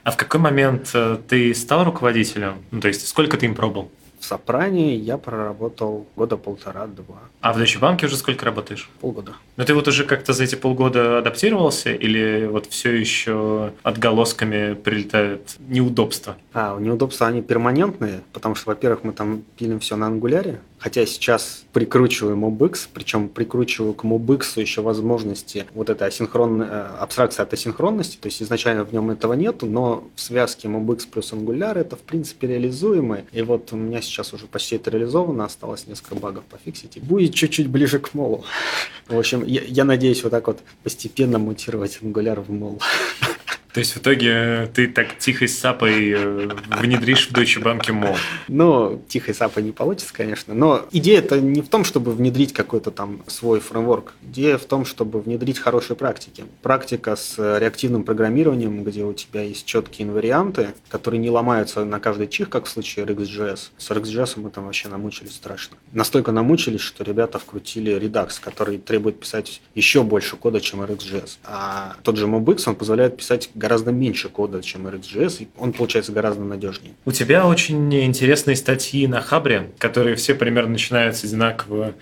А 0.05 0.11
в 0.11 0.17
какой 0.17 0.39
момент 0.39 0.91
э, 0.93 1.17
ты 1.27 1.55
стал 1.55 1.83
руководителем? 1.83 2.63
Ну, 2.69 2.79
то 2.79 2.87
есть 2.87 3.07
сколько 3.07 3.37
ты 3.37 3.47
им 3.47 3.55
пробовал? 3.55 3.89
В 4.19 4.25
Сопране 4.25 4.95
я 4.95 5.17
проработал 5.17 6.05
года 6.15 6.37
полтора-два. 6.37 7.21
А 7.41 7.53
в 7.53 7.57
Deutsche 7.57 7.79
Bank 7.79 8.05
уже 8.05 8.15
сколько 8.15 8.45
работаешь? 8.45 8.87
Полгода. 9.01 9.33
Но 9.57 9.63
ты 9.63 9.73
вот 9.73 9.87
уже 9.87 10.03
как-то 10.03 10.33
за 10.33 10.43
эти 10.43 10.53
полгода 10.53 11.17
адаптировался 11.17 11.91
или 11.91 12.45
вот 12.45 12.67
все 12.67 12.91
еще 12.91 13.73
отголосками 13.81 14.75
прилетают 14.75 15.55
неудобства? 15.59 16.37
А, 16.53 16.77
неудобства, 16.79 17.25
они 17.25 17.41
перманентные, 17.41 18.21
потому 18.31 18.53
что, 18.53 18.69
во-первых, 18.69 19.03
мы 19.03 19.11
там 19.11 19.41
пилим 19.57 19.79
все 19.79 19.95
на 19.95 20.05
ангуляре, 20.05 20.59
Хотя 20.85 21.03
сейчас 21.07 21.65
прикручиваю 21.73 22.37
MobX, 22.37 22.89
причем 22.93 23.27
прикручиваю 23.27 23.95
к 23.95 24.03
MobX 24.03 24.61
еще 24.61 24.83
возможности 24.83 25.65
вот 25.73 25.89
этой 25.89 26.07
асинхронной, 26.07 26.67
э, 26.69 26.89
абстракции 26.99 27.41
от 27.41 27.51
асинхронности, 27.51 28.17
то 28.17 28.27
есть 28.27 28.43
изначально 28.43 28.83
в 28.83 28.93
нем 28.93 29.09
этого 29.09 29.33
нету, 29.33 29.65
но 29.65 30.07
в 30.13 30.21
связке 30.21 30.67
MobX 30.67 31.07
плюс 31.11 31.33
Angular 31.33 31.75
это 31.75 31.95
в 31.95 32.01
принципе 32.01 32.45
реализуемо, 32.49 33.23
и 33.31 33.41
вот 33.41 33.73
у 33.73 33.77
меня 33.77 33.99
сейчас 33.99 34.31
уже 34.33 34.45
почти 34.45 34.75
это 34.75 34.91
реализовано, 34.91 35.45
осталось 35.45 35.87
несколько 35.87 36.13
багов 36.13 36.43
пофиксить, 36.43 36.97
и 36.97 36.99
будет 36.99 37.33
чуть-чуть 37.33 37.67
ближе 37.67 37.97
к 37.97 38.13
молу. 38.13 38.45
В 39.07 39.17
общем, 39.17 39.43
я, 39.43 39.63
я 39.63 39.85
надеюсь 39.85 40.23
вот 40.23 40.29
так 40.29 40.45
вот 40.45 40.59
постепенно 40.83 41.39
мутировать 41.39 41.97
Angular 42.03 42.43
в 42.43 42.51
мол. 42.51 42.79
То 43.75 43.79
есть 43.79 43.91
в 43.91 43.97
итоге 43.97 44.71
ты 44.73 44.87
так 44.87 45.17
тихой 45.17 45.49
сапой 45.49 46.09
э, 46.09 46.49
внедришь 46.79 47.27
в 47.27 47.33
Deutsche 47.33 47.61
Bank 47.61 47.91
мол? 47.91 48.15
Ну, 48.47 49.03
тихой 49.09 49.33
сапой 49.33 49.63
не 49.63 49.73
получится, 49.73 50.13
конечно, 50.13 50.53
но 50.53 50.85
идея 50.93 51.19
это 51.19 51.41
не 51.41 51.61
в 51.61 51.67
том, 51.67 51.83
чтобы 51.83 52.13
внедрить 52.13 52.53
какой-то 52.53 52.89
там 52.91 53.21
свой 53.27 53.59
фреймворк. 53.59 54.13
Идея 54.29 54.57
в 54.57 54.63
том, 54.63 54.85
чтобы 54.85 55.19
внедрить 55.19 55.59
хорошие 55.59 55.97
практики. 55.97 56.45
Практика 56.61 57.17
с 57.17 57.35
реактивным 57.59 58.05
программированием, 58.05 58.81
где 58.85 59.03
у 59.03 59.11
тебя 59.11 59.41
есть 59.41 59.65
четкие 59.65 60.07
инварианты, 60.07 60.69
которые 60.87 61.19
не 61.19 61.29
ломаются 61.29 61.83
на 61.83 61.99
каждый 61.99 62.29
чих, 62.29 62.47
как 62.47 62.67
в 62.67 62.69
случае 62.69 63.05
RxJS. 63.05 63.71
С 63.77 63.91
RxJS 63.91 64.39
мы 64.39 64.51
там 64.51 64.67
вообще 64.67 64.87
намучились 64.87 65.33
страшно. 65.33 65.75
Настолько 65.91 66.31
намучились, 66.31 66.79
что 66.79 67.03
ребята 67.03 67.39
вкрутили 67.39 67.93
Redux, 67.97 68.39
который 68.39 68.77
требует 68.77 69.19
писать 69.19 69.61
еще 69.73 70.03
больше 70.03 70.37
кода, 70.37 70.61
чем 70.61 70.81
RxJS. 70.81 71.39
А 71.43 71.97
тот 72.03 72.15
же 72.15 72.25
MobX, 72.27 72.63
он 72.67 72.75
позволяет 72.75 73.17
писать 73.17 73.49
гораздо 73.65 73.91
меньше 73.91 74.29
кода, 74.29 74.61
чем 74.61 74.85
RxJS, 74.85 75.37
и 75.39 75.47
он 75.57 75.73
получается 75.73 76.11
гораздо 76.11 76.43
надежнее. 76.43 76.93
У 77.03 77.11
тебя 77.11 77.47
очень 77.47 77.91
интересные 77.95 78.55
статьи 78.55 79.07
на 79.07 79.21
Хабре, 79.21 79.71
которые 79.79 80.15
все 80.15 80.35
примерно 80.35 80.73
начинаются 80.73 81.25
одинаково. 81.25 81.95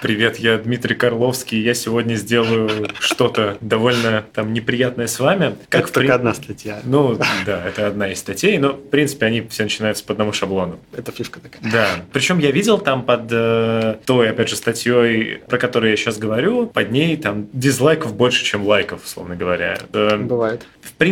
Привет, 0.00 0.38
я 0.38 0.56
Дмитрий 0.56 0.94
Карловский, 0.94 1.60
я 1.60 1.74
сегодня 1.74 2.14
сделаю 2.14 2.88
что-то 3.00 3.58
довольно 3.60 4.24
там 4.32 4.54
неприятное 4.54 5.08
с 5.08 5.20
вами. 5.20 5.56
Как 5.68 5.84
это 5.84 5.92
при... 5.92 6.00
только 6.00 6.14
одна 6.14 6.32
статья. 6.32 6.80
Ну, 6.84 7.18
да, 7.44 7.66
это 7.66 7.86
одна 7.86 8.10
из 8.10 8.18
статей, 8.18 8.56
но, 8.56 8.70
в 8.72 8.88
принципе, 8.88 9.26
они 9.26 9.42
все 9.42 9.64
начинаются 9.64 10.02
по 10.02 10.14
одному 10.14 10.32
шаблону. 10.32 10.78
Это 10.96 11.12
фишка 11.12 11.38
такая. 11.40 11.70
Да. 11.70 11.86
Причем 12.14 12.38
я 12.38 12.50
видел 12.50 12.78
там 12.78 13.04
под 13.04 13.30
э, 13.30 13.96
той, 14.06 14.30
опять 14.30 14.48
же, 14.48 14.56
статьей, 14.56 15.42
про 15.48 15.58
которую 15.58 15.90
я 15.90 15.98
сейчас 15.98 16.16
говорю, 16.16 16.66
под 16.66 16.90
ней 16.90 17.18
там 17.18 17.46
дизлайков 17.52 18.14
больше, 18.16 18.42
чем 18.42 18.66
лайков, 18.66 19.04
условно 19.04 19.36
говоря. 19.36 19.76
Бывает. 19.92 20.66
В 20.80 20.94
принципе, 20.94 21.09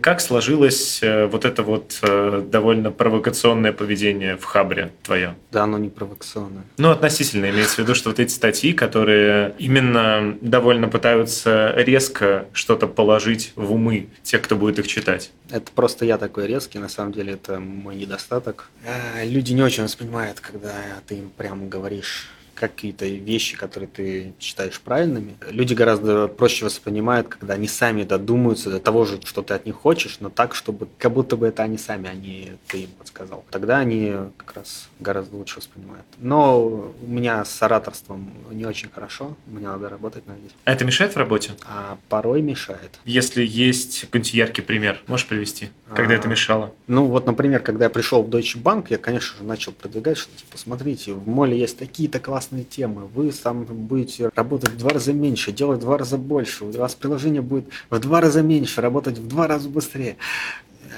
как 0.00 0.20
сложилось 0.20 1.02
э, 1.02 1.26
вот 1.26 1.44
это 1.44 1.62
вот 1.62 1.98
э, 2.02 2.42
довольно 2.50 2.90
провокационное 2.90 3.72
поведение 3.72 4.36
в 4.36 4.44
Хабре 4.44 4.92
твое? 5.02 5.34
Да, 5.52 5.64
оно 5.64 5.78
не 5.78 5.88
провокационное. 5.88 6.64
Ну, 6.76 6.90
относительно 6.90 7.50
имеется 7.50 7.76
в 7.76 7.78
виду, 7.78 7.94
что 7.94 8.10
вот 8.10 8.18
эти 8.18 8.32
статьи, 8.32 8.72
которые 8.72 9.54
именно 9.58 10.36
довольно 10.40 10.88
пытаются 10.88 11.72
резко 11.76 12.46
что-то 12.52 12.86
положить 12.86 13.52
в 13.56 13.72
умы 13.72 14.08
тех, 14.22 14.42
кто 14.42 14.56
будет 14.56 14.78
их 14.78 14.86
читать. 14.86 15.30
Это 15.50 15.70
просто 15.72 16.04
я 16.04 16.18
такой 16.18 16.46
резкий, 16.46 16.78
на 16.78 16.88
самом 16.88 17.12
деле 17.12 17.34
это 17.34 17.58
мой 17.58 17.96
недостаток. 17.96 18.68
А, 18.86 19.24
люди 19.24 19.52
не 19.52 19.62
очень 19.62 19.84
воспринимают, 19.84 20.40
когда 20.40 20.74
ты 21.06 21.16
им 21.16 21.30
прямо 21.36 21.66
говоришь 21.66 22.28
какие-то 22.60 23.06
вещи, 23.06 23.56
которые 23.56 23.88
ты 23.88 24.34
считаешь 24.38 24.80
правильными. 24.80 25.36
Люди 25.48 25.74
гораздо 25.74 26.28
проще 26.28 26.66
воспринимают, 26.66 27.28
когда 27.28 27.54
они 27.54 27.66
сами 27.66 28.04
додумаются 28.04 28.70
до 28.70 28.78
того 28.78 29.04
же, 29.06 29.18
что 29.24 29.42
ты 29.42 29.54
от 29.54 29.64
них 29.66 29.76
хочешь, 29.76 30.18
но 30.20 30.28
так, 30.28 30.54
чтобы 30.54 30.88
как 30.98 31.12
будто 31.12 31.36
бы 31.36 31.46
это 31.46 31.62
они 31.62 31.78
сами, 31.78 32.08
а 32.08 32.14
не 32.14 32.52
ты 32.68 32.82
им 32.82 32.90
подсказал. 32.98 33.44
Тогда 33.50 33.78
они 33.78 34.14
как 34.36 34.56
раз 34.56 34.88
гораздо 35.00 35.36
лучше 35.36 35.58
воспринимают. 35.58 36.04
Но 36.18 36.60
у 36.60 37.06
меня 37.06 37.44
с 37.44 37.62
ораторством 37.62 38.30
не 38.50 38.66
очень 38.66 38.90
хорошо, 38.90 39.36
мне 39.46 39.66
надо 39.66 39.88
работать 39.88 40.26
над 40.26 40.36
этим. 40.38 40.56
А 40.64 40.72
это 40.72 40.84
мешает 40.84 41.14
в 41.14 41.16
работе? 41.16 41.52
А 41.66 41.98
порой 42.08 42.42
мешает. 42.42 43.00
Если 43.04 43.44
есть 43.44 44.02
какой-нибудь 44.02 44.34
яркий 44.34 44.62
пример, 44.62 45.00
можешь 45.06 45.26
привести, 45.26 45.70
когда 45.94 46.14
а, 46.14 46.16
это 46.18 46.28
мешало? 46.28 46.74
Ну 46.86 47.06
вот, 47.06 47.26
например, 47.26 47.60
когда 47.60 47.86
я 47.86 47.90
пришел 47.90 48.22
в 48.22 48.28
Deutsche 48.28 48.62
Bank, 48.62 48.86
я, 48.90 48.98
конечно 48.98 49.38
же, 49.38 49.44
начал 49.44 49.72
продвигать, 49.72 50.18
что 50.18 50.36
типа, 50.36 50.58
смотрите, 50.58 51.14
в 51.14 51.26
Моле 51.26 51.58
есть 51.58 51.78
такие-то 51.78 52.20
классные 52.20 52.49
классные 52.50 52.64
темы, 52.64 53.06
вы 53.14 53.32
сам 53.32 53.64
будете 53.64 54.30
работать 54.34 54.70
в 54.70 54.76
два 54.78 54.90
раза 54.90 55.12
меньше, 55.12 55.52
делать 55.52 55.78
в 55.78 55.82
два 55.82 55.98
раза 55.98 56.18
больше, 56.18 56.64
у 56.64 56.72
вас 56.72 56.94
приложение 56.94 57.42
будет 57.42 57.66
в 57.90 57.98
два 57.98 58.20
раза 58.20 58.42
меньше, 58.42 58.80
работать 58.80 59.18
в 59.18 59.28
два 59.28 59.46
раза 59.46 59.68
быстрее. 59.68 60.16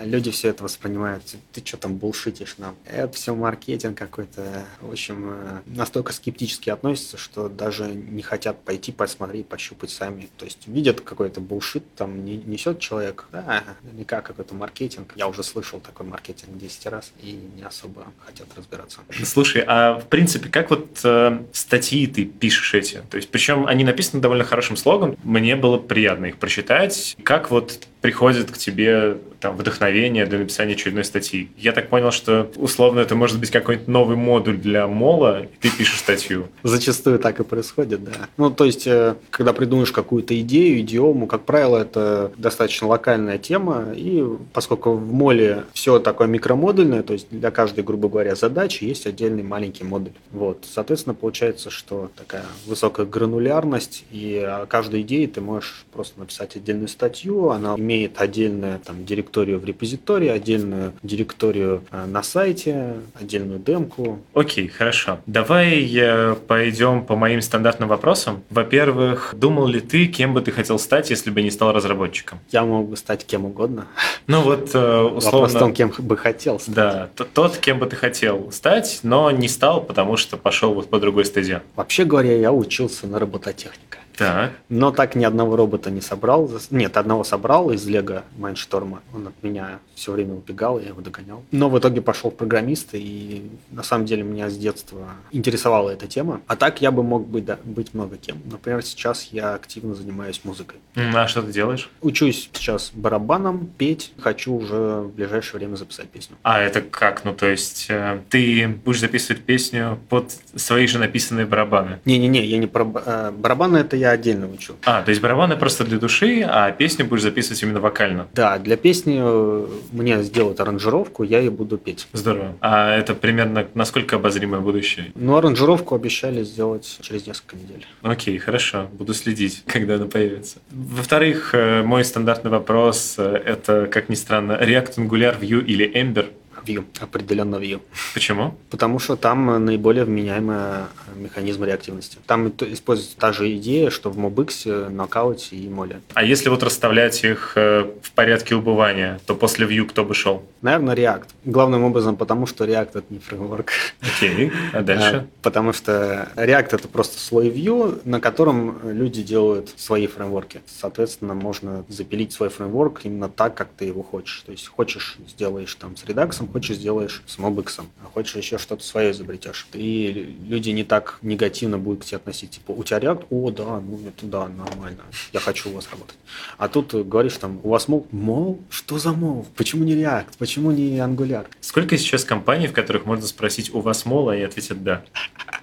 Люди 0.01 0.31
все 0.31 0.49
это 0.49 0.65
воспринимают. 0.65 1.23
Ты 1.53 1.65
что 1.65 1.77
там 1.77 1.97
булшитишь 1.97 2.57
нам? 2.59 2.77
Это 2.85 3.13
все 3.15 3.35
маркетинг 3.35 3.99
какой-то. 3.99 4.65
В 4.81 4.91
общем, 4.91 5.31
э, 5.31 5.61
настолько 5.67 6.13
скептически 6.13 6.71
относятся, 6.71 7.19
что 7.19 7.49
даже 7.49 7.87
не 7.87 8.23
хотят 8.23 8.63
пойти 8.63 8.93
посмотреть, 8.93 9.47
пощупать 9.47 9.91
сами. 9.91 10.29
То 10.37 10.45
есть 10.45 10.67
видят 10.67 11.01
какой-то 11.01 11.41
булшит, 11.41 11.85
там 11.95 12.25
несет 12.25 12.79
человек, 12.79 13.27
да, 13.33 13.65
наверняка 13.83 14.21
какой-то 14.23 14.55
маркетинг. 14.55 15.13
Я 15.17 15.29
уже 15.29 15.43
слышал 15.43 15.81
такой 15.81 16.07
маркетинг 16.07 16.57
10 16.57 16.87
раз 16.87 17.13
и 17.21 17.39
не 17.57 17.63
особо 17.63 18.07
хотят 18.25 18.49
разбираться. 18.57 19.01
Слушай, 19.25 19.65
а 19.67 19.99
в 19.99 20.09
принципе, 20.09 20.49
как 20.49 20.71
вот 20.71 21.01
э, 21.05 21.45
статьи 21.53 22.07
ты 22.07 22.25
пишешь 22.25 22.75
эти? 22.75 23.03
То 23.11 23.17
есть, 23.17 23.31
причем 23.31 23.67
они 23.67 23.85
написаны 23.85 24.23
довольно 24.23 24.45
хорошим 24.45 24.77
слогом, 24.77 25.17
мне 25.23 25.57
было 25.57 25.79
приятно 25.79 26.27
их 26.27 26.39
прочитать. 26.39 27.17
Как 27.23 27.51
вот 27.51 27.87
приходит 28.03 28.51
к 28.51 28.59
тебе 28.59 29.17
там, 29.41 29.57
вдохновение 29.57 30.27
для 30.27 30.39
написания 30.39 30.75
очередной 30.75 31.05
статьи. 31.05 31.51
Я 31.57 31.73
так 31.73 31.89
понял, 31.89 32.11
что 32.11 32.51
условно 32.57 33.01
это 33.01 33.15
может 33.15 33.41
быть 33.41 33.51
какой-нибудь 33.51 33.89
новый 33.89 34.17
модуль 34.17 34.59
для 34.59 34.87
мола, 34.87 35.41
и 35.41 35.49
ты 35.61 35.71
пишешь 35.71 35.99
статью. 35.99 36.49
Зачастую 36.63 37.19
так 37.19 37.41
и 37.41 37.45
происходит, 37.45 38.05
да. 38.05 38.13
Ну, 38.37 38.51
то 38.51 38.65
есть, 38.65 38.87
э, 38.87 39.15
когда 39.31 39.53
придумаешь 39.53 39.93
какую-то 39.93 40.39
идею, 40.41 40.81
идиому, 40.81 41.27
как 41.27 41.45
правило, 41.45 41.79
это 41.79 42.33
достаточно 42.37 42.89
локальная 42.89 43.39
тема, 43.39 43.87
и 43.95 44.25
поскольку 44.53 44.93
в 44.93 45.13
моле 45.13 45.65
все 45.73 45.99
такое 46.01 46.27
микромодульное, 46.27 47.03
то 47.03 47.13
есть 47.13 47.29
для 47.31 47.51
каждой, 47.51 47.85
грубо 47.85 48.09
говоря, 48.09 48.35
задачи 48.35 48.85
есть 48.85 49.07
отдельный 49.07 49.45
маленький 49.45 49.85
модуль. 49.85 50.13
Вот, 50.33 50.65
соответственно, 50.69 51.15
получается, 51.15 51.71
что 51.71 52.11
такая 52.17 52.45
высокая 52.67 53.07
гранулярность, 53.07 54.05
и 54.11 54.37
о 54.37 54.67
каждой 54.67 55.03
идее 55.03 55.29
ты 55.29 55.41
можешь 55.41 55.85
просто 55.93 56.19
написать 56.19 56.57
отдельную 56.57 56.89
статью, 56.89 57.51
она 57.51 57.77
имеет 57.77 57.92
отдельное 58.17 58.79
там 58.79 59.05
директор 59.05 59.23
директорию 59.23 59.59
в 59.61 59.65
репозитории, 59.65 60.29
отдельную 60.29 60.93
директорию 61.03 61.83
э, 61.91 62.05
на 62.07 62.23
сайте, 62.23 62.95
отдельную 63.21 63.59
демку. 63.59 64.19
Окей, 64.35 64.69
хорошо. 64.69 65.21
Давай 65.27 65.91
э, 65.95 66.35
пойдем 66.47 67.05
по 67.05 67.17
моим 67.17 67.41
стандартным 67.41 67.89
вопросам. 67.89 68.43
Во-первых, 68.51 69.35
думал 69.37 69.67
ли 69.67 69.81
ты, 69.81 70.07
кем 70.07 70.35
бы 70.35 70.43
ты 70.43 70.51
хотел 70.51 70.79
стать, 70.79 71.11
если 71.11 71.31
бы 71.31 71.43
не 71.43 71.51
стал 71.51 71.73
разработчиком? 71.73 72.41
Я 72.51 72.65
мог 72.65 72.89
бы 72.89 72.97
стать 72.97 73.25
кем 73.25 73.45
угодно. 73.45 73.87
Ну 74.29 74.41
вот, 74.43 74.71
э, 74.73 75.01
условно... 75.01 75.31
Вопрос 75.33 75.55
в 75.55 75.59
том, 75.59 75.75
кем 75.75 75.93
бы 75.99 76.17
хотел 76.17 76.61
стать. 76.61 76.75
Да, 76.75 77.11
тот, 77.35 77.57
кем 77.59 77.81
бы 77.81 77.87
ты 77.87 77.97
хотел 77.97 78.53
стать, 78.53 79.01
но 79.03 79.31
не 79.33 79.49
стал, 79.49 79.83
потому 79.83 80.17
что 80.17 80.37
пошел 80.37 80.75
вот 80.75 80.89
по 80.89 81.01
другой 81.01 81.25
стезе. 81.25 81.63
Вообще 81.75 82.05
говоря, 82.05 82.37
я 82.37 82.53
учился 82.53 83.09
на 83.09 83.19
робототехника. 83.19 83.99
Так. 84.17 84.53
Но 84.69 84.91
так 84.91 85.15
ни 85.15 85.25
одного 85.25 85.57
робота 85.57 85.91
не 85.91 86.01
собрал. 86.01 86.51
Нет, 86.71 86.97
одного 86.97 87.25
собрал 87.25 87.71
из 87.71 87.87
Лего 87.87 88.25
Майншторма. 88.37 89.03
Он 89.15 89.29
от 89.29 89.43
меня 89.43 89.79
все 89.95 90.13
время 90.13 90.35
убегал, 90.35 90.81
я 90.81 90.89
его 90.89 91.01
догонял. 91.01 91.45
Но 91.51 91.69
в 91.69 91.79
итоге 91.79 92.03
пошел 92.03 92.31
в 92.31 92.35
программиста, 92.35 92.97
и 92.97 93.43
на 93.71 93.83
самом 93.83 94.07
деле 94.07 94.23
меня 94.23 94.51
с 94.51 94.57
детства 94.57 95.11
интересовала 95.31 95.91
эта 95.91 96.07
тема. 96.07 96.41
А 96.47 96.57
так 96.57 96.81
я 96.81 96.91
бы 96.91 97.03
мог 97.03 97.27
быть, 97.27 97.45
да, 97.45 97.59
быть 97.65 97.95
много 97.95 98.17
кем. 98.17 98.39
Например, 98.51 98.83
сейчас 98.83 99.29
я 99.33 99.55
активно 99.55 99.95
занимаюсь 99.95 100.41
музыкой. 100.45 100.79
А 100.97 101.27
что 101.27 101.43
ты 101.43 101.53
делаешь? 101.53 101.91
Учусь 102.01 102.51
сейчас 102.53 102.91
барабаном, 102.95 103.69
петь. 103.79 104.13
Хочу 104.19 104.55
уже 104.55 105.03
в 105.03 105.15
ближайшее 105.15 105.59
время 105.59 105.77
записать 105.77 106.09
песню. 106.09 106.37
А 106.43 106.61
это 106.61 106.81
как? 106.81 107.25
Ну, 107.25 107.35
то 107.35 107.47
есть 107.47 107.87
э, 107.89 108.21
ты 108.29 108.67
будешь 108.69 109.01
записывать 109.01 109.43
песню 109.43 109.99
под 110.09 110.33
свои 110.55 110.87
же 110.87 110.99
написанные 110.99 111.47
барабаны? 111.47 112.01
Не-не-не, 112.05 112.45
я 112.45 112.59
не 112.59 112.67
про... 112.67 112.91
Э, 113.07 113.31
барабаны 113.31 113.79
это 113.79 113.97
я 114.03 114.11
отдельно 114.11 114.49
учу. 114.49 114.75
А, 114.85 115.03
то 115.03 115.11
есть 115.11 115.23
барабаны 115.23 115.57
просто 115.57 115.85
для 115.85 115.99
души, 115.99 116.45
а 116.47 116.71
песню 116.73 117.07
будешь 117.07 117.23
записывать 117.23 117.63
именно 117.63 117.81
вокально? 117.81 118.27
Да, 118.35 118.59
для 118.59 118.77
песни 118.77 119.19
э, 119.21 119.67
мне 119.93 120.23
сделают 120.23 120.61
аранжировку, 120.61 121.23
я 121.23 121.41
и 121.41 121.49
буду 121.49 121.79
петь. 121.79 122.09
Здорово. 122.13 122.57
А 122.61 122.95
это 122.97 123.15
примерно 123.15 123.67
насколько 123.75 124.17
обозримое 124.17 124.61
будущее? 124.61 125.13
Ну, 125.15 125.37
аранжировку 125.37 125.95
обещали 125.95 126.43
сделать 126.43 126.99
через 127.01 127.27
несколько 127.27 127.57
недель. 127.57 127.87
Окей, 128.03 128.39
хорошо. 128.39 128.89
Буду 128.93 129.15
следить, 129.15 129.63
когда 129.67 129.95
она 129.95 130.07
появится. 130.07 130.59
Во-вторых, 130.71 131.55
э, 131.55 131.83
мой 131.83 132.05
стандартный 132.05 132.51
вопрос 132.51 133.15
э,– 133.19 133.43
это, 133.47 133.87
как 133.87 134.09
ни 134.09 134.17
странно, 134.17 134.53
React, 134.53 134.97
Angular, 134.97 135.41
Vue 135.41 135.65
или 135.65 135.91
Ember– 135.95 136.27
Vue, 136.65 136.85
определенно 137.01 137.57
Vue. 137.57 137.81
Почему? 138.15 138.55
Потому 138.71 138.99
что 138.99 139.17
там 139.17 139.65
наиболее 139.65 140.05
вменяемый 140.05 140.87
механизм 141.15 141.65
реактивности. 141.65 142.19
Там 142.27 142.49
используется 142.49 143.17
та 143.17 143.33
же 143.33 143.55
идея, 143.57 143.91
что 143.91 144.11
в 144.11 144.19
MobX, 144.19 144.91
Knockout 144.91 145.49
и 145.51 145.69
Моле. 145.69 146.01
А 146.15 146.23
если 146.23 146.49
вот 146.49 146.63
расставлять 146.63 147.25
их 147.25 147.53
э, 147.57 147.91
в 148.03 148.13
порядке 148.13 148.55
убывания, 148.55 149.21
то 149.27 149.35
после 149.35 149.67
Vue 149.67 149.87
кто 149.87 150.05
бы 150.05 150.15
шел? 150.15 150.43
Наверное, 150.61 150.95
React. 150.95 151.27
Главным 151.45 151.85
образом, 151.85 152.17
потому 152.17 152.47
что 152.47 152.65
React— 152.65 152.91
это 152.95 153.05
не 153.11 153.19
фреймворк. 153.19 153.73
Окей, 154.01 154.53
а 154.73 154.83
дальше? 154.83 155.27
А, 155.29 155.43
потому 155.43 155.73
что 155.73 156.31
React— 156.37 156.69
это 156.73 156.89
просто 156.89 157.19
слой 157.19 157.49
Vue, 157.49 158.01
на 158.05 158.21
котором 158.21 158.79
люди 158.85 159.23
делают 159.23 159.73
свои 159.77 160.07
фреймворки. 160.07 160.61
Соответственно, 160.67 161.35
можно 161.35 161.85
запилить 161.89 162.33
свой 162.33 162.49
фреймворк 162.49 163.01
именно 163.05 163.29
так, 163.29 163.55
как 163.55 163.69
ты 163.77 163.87
его 163.87 164.03
хочешь. 164.03 164.43
То 164.47 164.53
есть 164.53 164.69
хочешь, 164.69 165.19
сделаешь 165.29 165.75
там 165.75 165.97
с 165.97 166.05
Redux, 166.05 166.43
хочешь 166.53 166.77
сделаешь 166.77 167.23
с 167.27 167.39
MobX, 167.39 167.85
а 168.03 168.07
хочешь 168.07 168.37
еще 168.37 168.59
что-то 168.59 168.85
свое 168.85 169.11
изобретешь. 169.13 169.67
И 169.73 170.37
люди 170.47 170.71
не 170.71 170.85
так 170.85 171.19
негативно 171.23 171.79
будут 171.79 172.03
к 172.03 172.05
тебе 172.05 172.19
относиться. 172.19 172.61
Типа, 172.61 172.73
у 172.73 172.85
тебя 172.85 172.99
React? 172.99 173.27
О, 173.31 173.51
да, 173.51 173.81
ну 173.81 174.01
это 174.07 174.27
да, 174.27 174.49
нормально. 174.49 175.03
Я 175.33 175.41
хочу 175.41 175.71
у 175.71 175.75
вас 175.75 175.89
работать. 175.91 176.17
А 176.59 176.69
тут 176.69 176.95
говоришь 176.95 177.37
там, 177.37 177.61
у 177.63 177.71
вас 177.71 177.89
мол, 177.89 178.07
мол, 178.11 178.61
что 178.71 178.99
за 178.99 179.13
мол? 179.13 179.47
Почему 179.57 179.85
не 179.85 179.95
React? 179.95 180.35
Почему 180.39 180.71
не 180.71 180.99
Angular? 180.99 181.47
Сколько 181.61 181.97
сейчас 181.97 182.25
компаний, 182.25 182.67
в 182.67 182.73
которых 182.73 183.07
можно 183.07 183.27
спросить, 183.27 183.75
у 183.75 183.81
вас 183.81 184.05
мол, 184.05 184.29
а 184.29 184.37
и 184.37 184.43
ответят 184.43 184.83
да? 184.83 185.05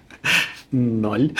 Ноль. 0.71 1.31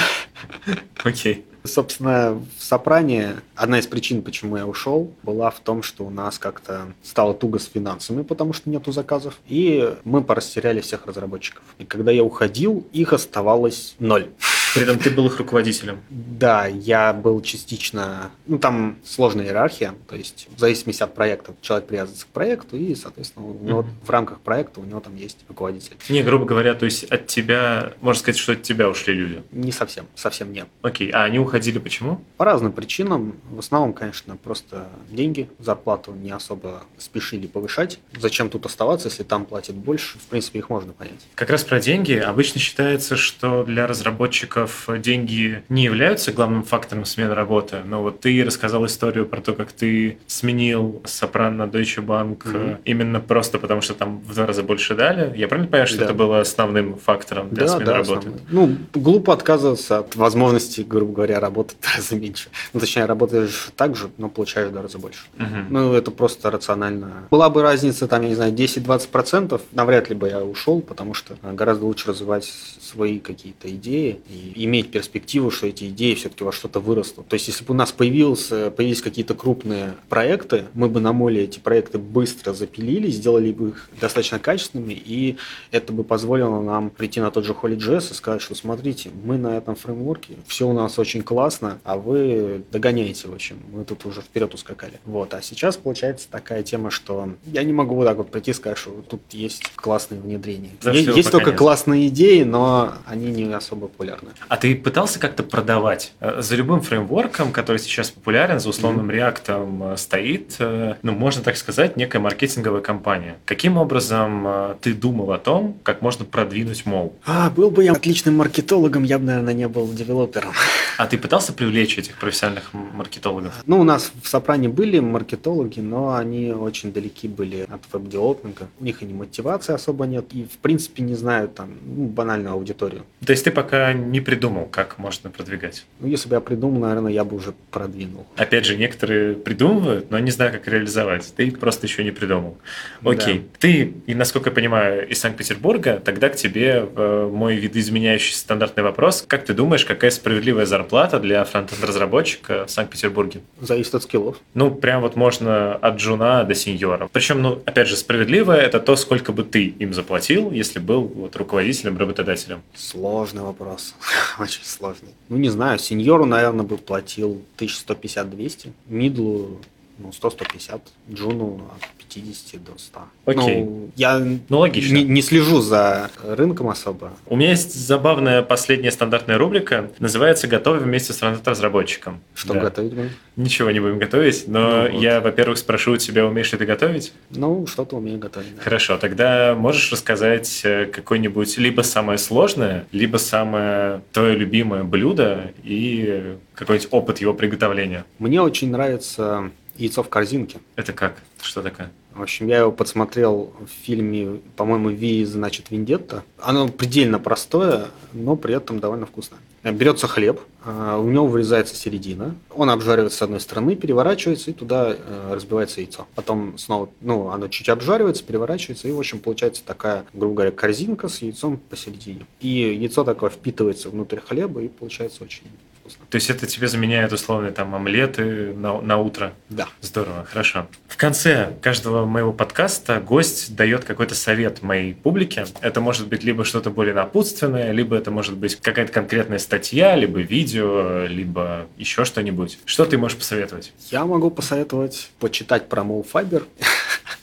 Окей. 1.04 1.46
Собственно, 1.64 2.42
в 2.58 2.64
Сопране 2.64 3.38
одна 3.56 3.80
из 3.80 3.88
причин, 3.88 4.22
почему 4.22 4.58
я 4.58 4.66
ушел, 4.66 5.12
была 5.24 5.50
в 5.50 5.60
том, 5.60 5.84
что 5.84 6.06
у 6.06 6.10
нас 6.10 6.40
как-то 6.40 6.94
стало 7.04 7.34
туго 7.34 7.60
с 7.60 7.66
финансами, 7.66 8.24
потому 8.24 8.54
что 8.54 8.70
нету 8.70 8.92
заказов, 8.92 9.40
и 9.48 9.96
мы 10.04 10.24
порастеряли 10.24 10.82
всех 10.82 11.06
разработчиков. 11.06 11.64
И 11.78 11.86
когда 11.86 12.12
я 12.12 12.24
уходил, 12.24 12.88
их 12.94 13.14
оставалось 13.14 13.96
ноль. 14.00 14.30
При 14.74 14.84
этом 14.84 15.00
ты 15.00 15.10
был 15.10 15.28
их 15.28 15.38
руководителем. 15.38 16.00
Да, 16.10 16.68
я 16.68 17.14
был 17.14 17.42
частично... 17.42 18.32
Ну, 18.46 18.60
там 18.60 18.98
сложная 19.04 19.46
иерархия, 19.46 19.96
то 20.08 20.16
есть 20.16 20.48
в 20.56 20.60
зависимости 20.60 21.04
от 21.04 21.14
проекта 21.14 21.54
человек 21.62 21.88
привязывается 21.88 22.26
к 22.26 22.30
проекту, 22.30 22.78
и, 22.78 22.96
соответственно, 22.96 23.48
у 23.48 23.54
него 23.64 23.82
mm-hmm. 23.82 24.06
в 24.06 24.10
рамках 24.10 24.40
проекта 24.42 24.80
у 24.80 24.84
него 24.84 25.00
там 25.00 25.16
есть 25.16 25.40
руководитель. 25.48 25.98
Не, 26.10 26.24
грубо 26.24 26.46
говоря, 26.46 26.76
то 26.76 26.86
есть 26.86 27.04
от 27.06 27.28
тебя, 27.28 27.94
можно 28.02 28.20
сказать, 28.20 28.40
что 28.40 28.54
от 28.54 28.64
тебя 28.64 28.90
ушли 28.90 29.14
люди? 29.14 29.44
Не 29.52 29.72
совсем, 29.72 30.06
совсем 30.16 30.54
нет. 30.54 30.68
Окей, 30.82 31.10
а 31.12 31.24
они 31.24 31.40
уходили 31.40 31.80
почему? 31.80 32.22
По 32.38 32.46
разным 32.46 32.72
причинам. 32.72 33.36
В 33.50 33.60
основном, 33.60 33.94
конечно, 33.94 34.36
просто 34.38 34.88
деньги, 35.10 35.50
зарплату 35.60 36.14
не 36.14 36.32
особо 36.32 36.84
спешили 36.98 37.48
повышать. 37.48 38.00
Зачем 38.18 38.50
тут 38.50 38.66
оставаться, 38.66 39.08
если 39.08 39.24
там 39.24 39.46
платят 39.46 39.76
больше? 39.76 40.20
В 40.20 40.24
принципе, 40.24 40.60
их 40.60 40.70
можно 40.70 40.94
понять. 40.94 41.26
Как 41.36 41.50
раз 41.50 41.64
про 41.64 41.80
деньги. 41.80 42.14
Обычно 42.14 42.60
считается, 42.60 43.16
что 43.16 43.64
для 43.64 43.88
разработчиков 43.88 44.59
разработчиков 44.60 45.02
деньги 45.02 45.64
не 45.70 45.84
являются 45.84 46.32
главным 46.32 46.64
фактором 46.64 47.06
смены 47.06 47.34
работы, 47.34 47.78
но 47.86 48.02
вот 48.02 48.22
ты 48.22 48.44
рассказал 48.44 48.86
историю 48.86 49.26
про 49.26 49.42
то, 49.42 49.54
как 49.54 49.72
ты 49.72 50.18
сменил 50.28 51.02
Сопрано 51.06 51.66
на 51.66 51.70
Deutsche 51.70 52.06
Bank 52.06 52.44
mm-hmm. 52.44 52.78
именно 52.86 53.20
просто 53.20 53.60
потому, 53.60 53.82
что 53.82 53.94
там 53.94 54.20
в 54.20 54.34
два 54.34 54.46
раза 54.46 54.64
больше 54.64 54.96
дали. 54.96 55.38
Я 55.38 55.48
правильно 55.48 55.70
понимаю, 55.70 55.88
что 55.88 56.00
да. 56.00 56.06
это 56.06 56.14
было 56.14 56.42
основным 56.42 56.98
фактором 56.98 57.50
для 57.50 57.66
да, 57.66 57.70
смены 57.70 57.86
да, 57.86 57.94
работы? 57.94 58.30
Основной. 58.30 58.42
Ну, 58.50 58.78
глупо 58.94 59.34
отказываться 59.34 60.00
от 60.00 60.16
возможности, 60.16 60.82
грубо 60.82 61.14
говоря, 61.14 61.40
работать 61.40 61.78
в 61.80 61.82
два 61.82 61.92
раза 61.98 62.16
меньше. 62.16 62.50
Ну, 62.74 62.80
точнее, 62.80 63.06
работаешь 63.06 63.70
так 63.76 63.96
же, 63.96 64.10
но 64.18 64.30
получаешь 64.30 64.70
в 64.70 64.72
два 64.72 64.84
раза 64.84 64.98
больше. 64.98 65.22
Mm-hmm. 65.38 65.66
Ну, 65.70 65.94
это 65.94 66.12
просто 66.12 66.52
рационально. 66.52 67.28
Была 67.32 67.50
бы 67.50 67.62
разница, 67.62 68.08
там, 68.08 68.22
я 68.24 68.30
не 68.30 68.36
знаю, 68.36 68.54
10-20%, 68.54 69.60
навряд 69.72 70.10
ли 70.10 70.16
бы 70.16 70.30
я 70.30 70.44
ушел, 70.44 70.82
потому 70.82 71.14
что 71.14 71.36
гораздо 71.42 71.86
лучше 71.86 72.10
развивать 72.10 72.52
свои 72.90 73.20
какие-то 73.20 73.70
идеи 73.70 74.20
и 74.30 74.66
иметь 74.66 74.92
перспективу, 74.92 75.52
что 75.52 75.68
эти 75.68 75.90
идеи 75.90 76.14
все-таки 76.16 76.44
во 76.44 76.52
что-то 76.52 76.80
вырастут. 76.80 77.28
То 77.28 77.36
есть, 77.36 77.48
если 77.48 77.64
бы 77.64 77.74
у 77.74 77.78
нас 77.78 77.92
появился, 77.92 78.72
появились 78.72 79.02
какие-то 79.02 79.36
крупные 79.36 79.96
проекты, 80.10 80.66
мы 80.74 80.90
бы 80.90 81.00
на 81.00 81.14
моле 81.14 81.44
эти 81.44 81.60
проекты 81.60 81.98
быстро 81.98 82.54
запилили, 82.54 83.10
сделали 83.10 83.52
бы 83.52 83.70
их 83.70 83.90
достаточно 84.00 84.40
качественными, 84.40 84.94
и 84.94 85.38
это 85.72 85.94
бы 85.94 86.04
позволило 86.04 86.62
нам 86.62 86.90
прийти 86.90 87.20
на 87.20 87.32
тот 87.32 87.46
же 87.46 87.54
HolyJS 87.54 88.12
и 88.12 88.14
сказать, 88.14 88.42
что 88.42 88.56
смотрите, 88.56 89.12
мы 89.24 89.38
на 89.38 89.58
этом 89.58 89.76
фреймворке, 89.76 90.36
все 90.48 90.68
у 90.68 90.74
нас 90.74 91.00
очень 91.00 91.22
классно, 91.22 91.80
а 91.84 91.98
вы 91.98 92.64
догоняете, 92.72 93.28
в 93.28 93.34
общем, 93.34 93.60
мы 93.72 93.86
тут 93.86 94.06
уже 94.06 94.22
вперед 94.22 94.54
ускакали. 94.54 95.00
Вот, 95.06 95.34
а 95.34 95.42
сейчас 95.42 95.78
получается 95.78 96.28
такая 96.30 96.64
тема, 96.64 96.92
что 96.92 97.34
я 97.46 97.64
не 97.64 97.74
могу 97.74 97.96
вот 97.96 98.06
так 98.06 98.18
вот 98.18 98.32
прийти 98.32 98.52
и 98.52 98.54
сказать, 98.54 98.78
что 98.78 99.04
тут 99.08 99.22
есть 99.32 99.64
классные 99.76 100.22
внедрения. 100.22 100.72
есть, 100.84 101.08
есть 101.16 101.32
только 101.32 101.52
классные 101.52 102.08
идеи, 102.08 102.44
но 102.44 102.79
они 103.06 103.32
не 103.32 103.54
особо 103.54 103.88
популярны. 103.88 104.30
А 104.48 104.58
ты 104.58 104.76
пытался 104.76 105.20
как-то 105.20 105.44
продавать? 105.44 106.14
Э, 106.20 106.42
за 106.42 106.56
любым 106.56 106.82
фреймворком, 106.82 107.52
который 107.52 107.78
сейчас 107.78 108.12
популярен, 108.12 108.60
за 108.60 108.70
условным 108.70 109.10
mm-hmm. 109.10 109.36
React 109.36 109.98
стоит, 109.98 110.56
ну, 111.02 111.12
можно 111.14 111.44
так 111.44 111.58
сказать, 111.58 111.98
некая 111.98 112.20
маркетинговая 112.20 112.82
компания. 112.82 113.38
Каким 113.46 113.78
образом 113.78 114.48
ты 114.82 114.94
думал 114.94 115.32
о 115.32 115.38
том, 115.38 115.78
как 115.84 116.02
можно 116.02 116.26
продвинуть 116.26 116.86
мол? 116.86 117.16
А, 117.26 117.50
был 117.50 117.72
бы 117.72 117.84
я 117.84 117.94
отличным 117.94 118.38
маркетологом, 118.38 119.04
я 119.04 119.20
бы, 119.20 119.26
наверное, 119.26 119.54
не 119.54 119.68
был 119.68 119.92
девелопером. 119.92 120.54
А 120.98 121.08
ты 121.08 121.18
пытался 121.18 121.54
привлечь 121.54 121.98
этих 121.98 122.18
профессиональных 122.18 122.74
маркетологов? 122.74 123.54
Ну, 123.66 123.80
у 123.80 123.84
нас 123.84 124.12
в 124.22 124.28
Сопране 124.28 124.70
были 124.70 125.00
маркетологи, 125.00 125.80
но 125.80 126.16
они 126.16 126.52
очень 126.52 126.92
далеки 126.92 127.28
были 127.28 127.66
от 127.70 127.82
веб-девелопмента. 127.92 128.68
У 128.80 128.84
них 128.84 129.02
и 129.02 129.06
не 129.06 129.14
мотивации 129.14 129.74
особо 129.74 130.06
нет, 130.06 130.26
и, 130.34 130.44
в 130.44 130.58
принципе, 130.58 131.04
не 131.04 131.16
знают 131.16 131.56
там 131.56 131.70
ну, 131.86 132.06
банальную 132.08 132.54
аудиторию. 132.70 133.04
То 133.26 133.32
есть 133.32 133.44
ты 133.44 133.52
пока 133.52 133.94
не 133.94 134.22
придумал, 134.22 134.66
как 134.66 134.98
можно 134.98 135.30
продвигать? 135.30 135.86
Ну, 136.00 136.08
если 136.08 136.30
бы 136.30 136.36
я 136.36 136.42
придумал, 136.42 136.82
наверное, 136.82 137.12
я 137.12 137.24
бы 137.24 137.36
уже 137.36 137.54
продвинул. 137.72 138.26
Опять 138.36 138.66
же, 138.66 138.78
некоторые 138.78 139.36
придумывают, 139.36 140.12
но 140.12 140.20
не 140.20 140.32
знаю, 140.32 140.52
как 140.52 140.68
реализовать. 140.68 141.34
Ты 141.36 141.52
просто 141.52 141.88
еще 141.88 142.04
не 142.04 142.12
придумал. 142.12 142.58
Окей. 143.04 143.40
Да. 143.40 143.46
Ты, 143.60 143.94
и 144.06 144.16
насколько 144.16 144.50
я 144.50 144.56
понимаю, 144.56 145.08
из 145.08 145.20
Санкт-Петербурга, 145.20 146.02
тогда 146.04 146.30
к 146.30 146.36
тебе 146.36 146.88
э, 146.96 147.30
мой 147.32 147.56
видоизменяющий 147.56 148.36
стандартный 148.36 148.84
вопрос. 148.84 149.24
Как 149.28 149.46
ты 149.46 149.54
думаешь, 149.54 149.86
какая 149.86 150.12
справедливая 150.12 150.66
зарплата 150.66 151.20
для 151.20 151.44
фронтенд-разработчика 151.44 152.66
в 152.66 152.72
Санкт-Петербурге? 152.72 153.42
Зависит 153.60 153.96
от 153.96 154.04
скиллов. 154.04 154.38
Ну, 154.54 154.72
прям 154.72 155.02
вот 155.02 155.16
можно 155.16 155.76
от 155.76 155.98
джуна 155.98 156.44
до 156.44 156.56
сеньора. 156.56 157.10
Причем, 157.12 157.42
ну, 157.42 157.62
опять 157.66 157.88
же, 157.88 157.96
справедливое– 157.96 158.58
это 158.60 158.80
то, 158.80 158.96
сколько 158.96 159.32
бы 159.32 159.44
ты 159.44 159.66
им 159.66 159.94
заплатил, 159.94 160.52
если 160.52 160.80
был 160.80 161.02
вот 161.04 161.36
руководителем, 161.36 161.98
работодателем. 161.98 162.59
Сложный 162.74 163.42
вопрос. 163.42 163.96
Очень 164.40 164.64
сложный. 164.64 165.10
Ну, 165.30 165.38
не 165.38 165.50
знаю, 165.50 165.80
сеньору, 165.80 166.26
наверное, 166.26 166.66
бы 166.66 166.78
платил 166.78 167.42
1150-200. 167.58 168.72
Мидлу 168.88 169.60
ну, 170.00 170.10
100-150, 170.10 170.82
Джуну 171.12 171.62
от 171.76 171.88
50 171.98 172.64
до 172.64 172.72
100. 172.78 173.00
Окей. 173.26 173.64
Ну, 173.64 173.90
я 173.96 174.20
ну, 174.20 174.60
логично. 174.60 174.96
Не, 174.96 175.04
не 175.04 175.22
слежу 175.22 175.62
за 175.62 176.10
рынком 176.24 176.70
особо. 176.70 177.12
У 177.26 177.36
меня 177.36 177.52
есть 177.52 177.74
забавная 177.74 178.42
последняя 178.42 178.92
стандартная 178.92 179.38
рубрика, 179.38 179.92
называется 180.00 180.48
«Готовы 180.48 180.80
вместе 180.80 181.14
с 181.14 181.18
фронтенд-разработчиком». 181.18 182.22
Что 182.34 182.54
да. 182.54 182.62
готовить 182.62 182.94
будем? 182.94 183.10
Ничего 183.36 183.72
не 183.72 183.80
будем 183.80 184.00
готовить, 184.00 184.48
но 184.48 184.60
ну, 184.60 184.82
вот. 184.92 185.02
я, 185.02 185.22
во-первых, 185.22 185.58
спрошу 185.58 185.94
у 185.94 185.98
тебя, 185.98 186.26
умеешь 186.26 186.52
ли 186.52 186.58
ты 186.58 186.66
готовить? 186.66 187.14
Ну, 187.30 187.66
что-то 187.68 187.98
умею 187.98 188.20
готовить. 188.20 188.56
Да. 188.56 188.62
Хорошо, 188.62 188.98
тогда 188.98 189.56
можешь 189.56 189.92
рассказать 189.92 190.62
э, 190.64 190.86
какое-нибудь 190.86 191.58
либо 191.58 191.82
самое 191.82 192.18
сложное, 192.18 192.86
либо 192.92 193.18
самое 193.18 194.02
твое 194.12 194.36
любимое 194.36 194.84
блюдо 194.84 195.52
и 195.64 196.38
какой-нибудь 196.56 196.90
опыт 196.92 197.22
его 197.22 197.34
приготовления? 197.34 198.06
Мне 198.20 198.42
очень 198.42 198.72
нравится 198.72 199.52
яйцо 199.80 200.04
в 200.04 200.10
корзинке. 200.10 200.60
Это 200.76 200.94
как? 200.94 201.16
Что 201.42 201.62
такое? 201.62 201.92
В 202.14 202.22
общем, 202.22 202.48
я 202.48 202.60
его 202.60 202.72
подсмотрел 202.72 203.54
в 203.60 203.86
фильме, 203.86 204.42
по-моему, 204.58 204.90
Ви, 204.90 205.24
значит, 205.24 205.72
Вендетта. 205.72 206.24
Оно 206.38 206.68
предельно 206.68 207.18
простое, 207.18 207.86
но 208.14 208.36
при 208.36 208.56
этом 208.56 208.80
довольно 208.80 209.06
вкусное. 209.06 209.40
Берется 209.64 210.08
хлеб, 210.08 210.40
а, 210.64 210.98
у 210.98 211.10
него 211.10 211.28
вырезается 211.28 211.76
середина, 211.76 212.36
он 212.50 212.70
обжаривается 212.70 213.18
с 213.20 213.22
одной 213.22 213.42
стороны, 213.42 213.76
переворачивается, 213.76 214.52
и 214.52 214.54
туда 214.54 214.96
э, 214.98 215.34
разбивается 215.34 215.82
яйцо. 215.82 216.08
Потом 216.16 216.58
снова, 216.58 216.90
ну, 217.02 217.30
оно 217.30 217.50
чуть 217.50 217.68
обжаривается, 217.68 218.24
переворачивается, 218.24 218.88
и, 218.88 218.92
в 218.92 219.00
общем, 219.00 219.20
получается 219.20 219.62
такая, 219.66 220.06
грубо 220.14 220.36
говоря, 220.36 220.52
корзинка 220.52 221.10
с 221.10 221.22
яйцом 221.22 221.58
посередине. 221.58 222.26
И 222.40 222.48
яйцо 222.50 223.04
такое 223.04 223.30
впитывается 223.30 223.90
внутрь 223.90 224.20
хлеба, 224.20 224.62
и 224.62 224.70
получается 224.70 225.24
очень 225.24 225.44
вкусно. 225.90 226.06
То 226.10 226.16
есть 226.16 226.30
это 226.30 226.48
тебе 226.48 226.68
заменяет 226.68 227.14
условные 227.14 227.52
там 227.52 227.76
омлеты 227.76 228.54
на, 228.54 228.82
на 228.82 228.98
утро? 228.98 229.34
Да. 229.50 229.68
Здорово, 229.82 230.26
хорошо. 230.26 230.68
В 230.88 230.98
конце 230.98 231.54
каждого 231.62 232.06
моего 232.06 232.34
подкаста 232.34 233.00
гость 233.00 233.56
дает 233.56 233.84
какой-то 233.84 234.16
совет 234.16 234.62
моей 234.62 234.94
публике. 234.94 235.46
Это 235.62 235.82
может 235.82 236.08
быть 236.08 236.24
либо 236.24 236.44
что-то 236.44 236.70
более 236.70 236.94
напутственное, 236.94 237.72
либо 237.72 237.96
это 237.96 238.12
может 238.12 238.36
быть 238.38 238.56
какая-то 238.56 238.92
конкретная 238.92 239.40
статья, 239.40 239.96
либо 239.96 240.20
видео, 240.20 241.06
либо 241.06 241.68
еще 241.78 242.06
что-нибудь. 242.06 242.60
Что 242.66 242.86
ты 242.86 242.98
можешь 242.98 243.18
посоветовать? 243.18 243.74
Я 243.90 244.06
могу 244.06 244.32
посоветовать 244.32 245.12
почитать 245.20 245.70
про 245.70 245.82
MoFiber. 245.82 246.44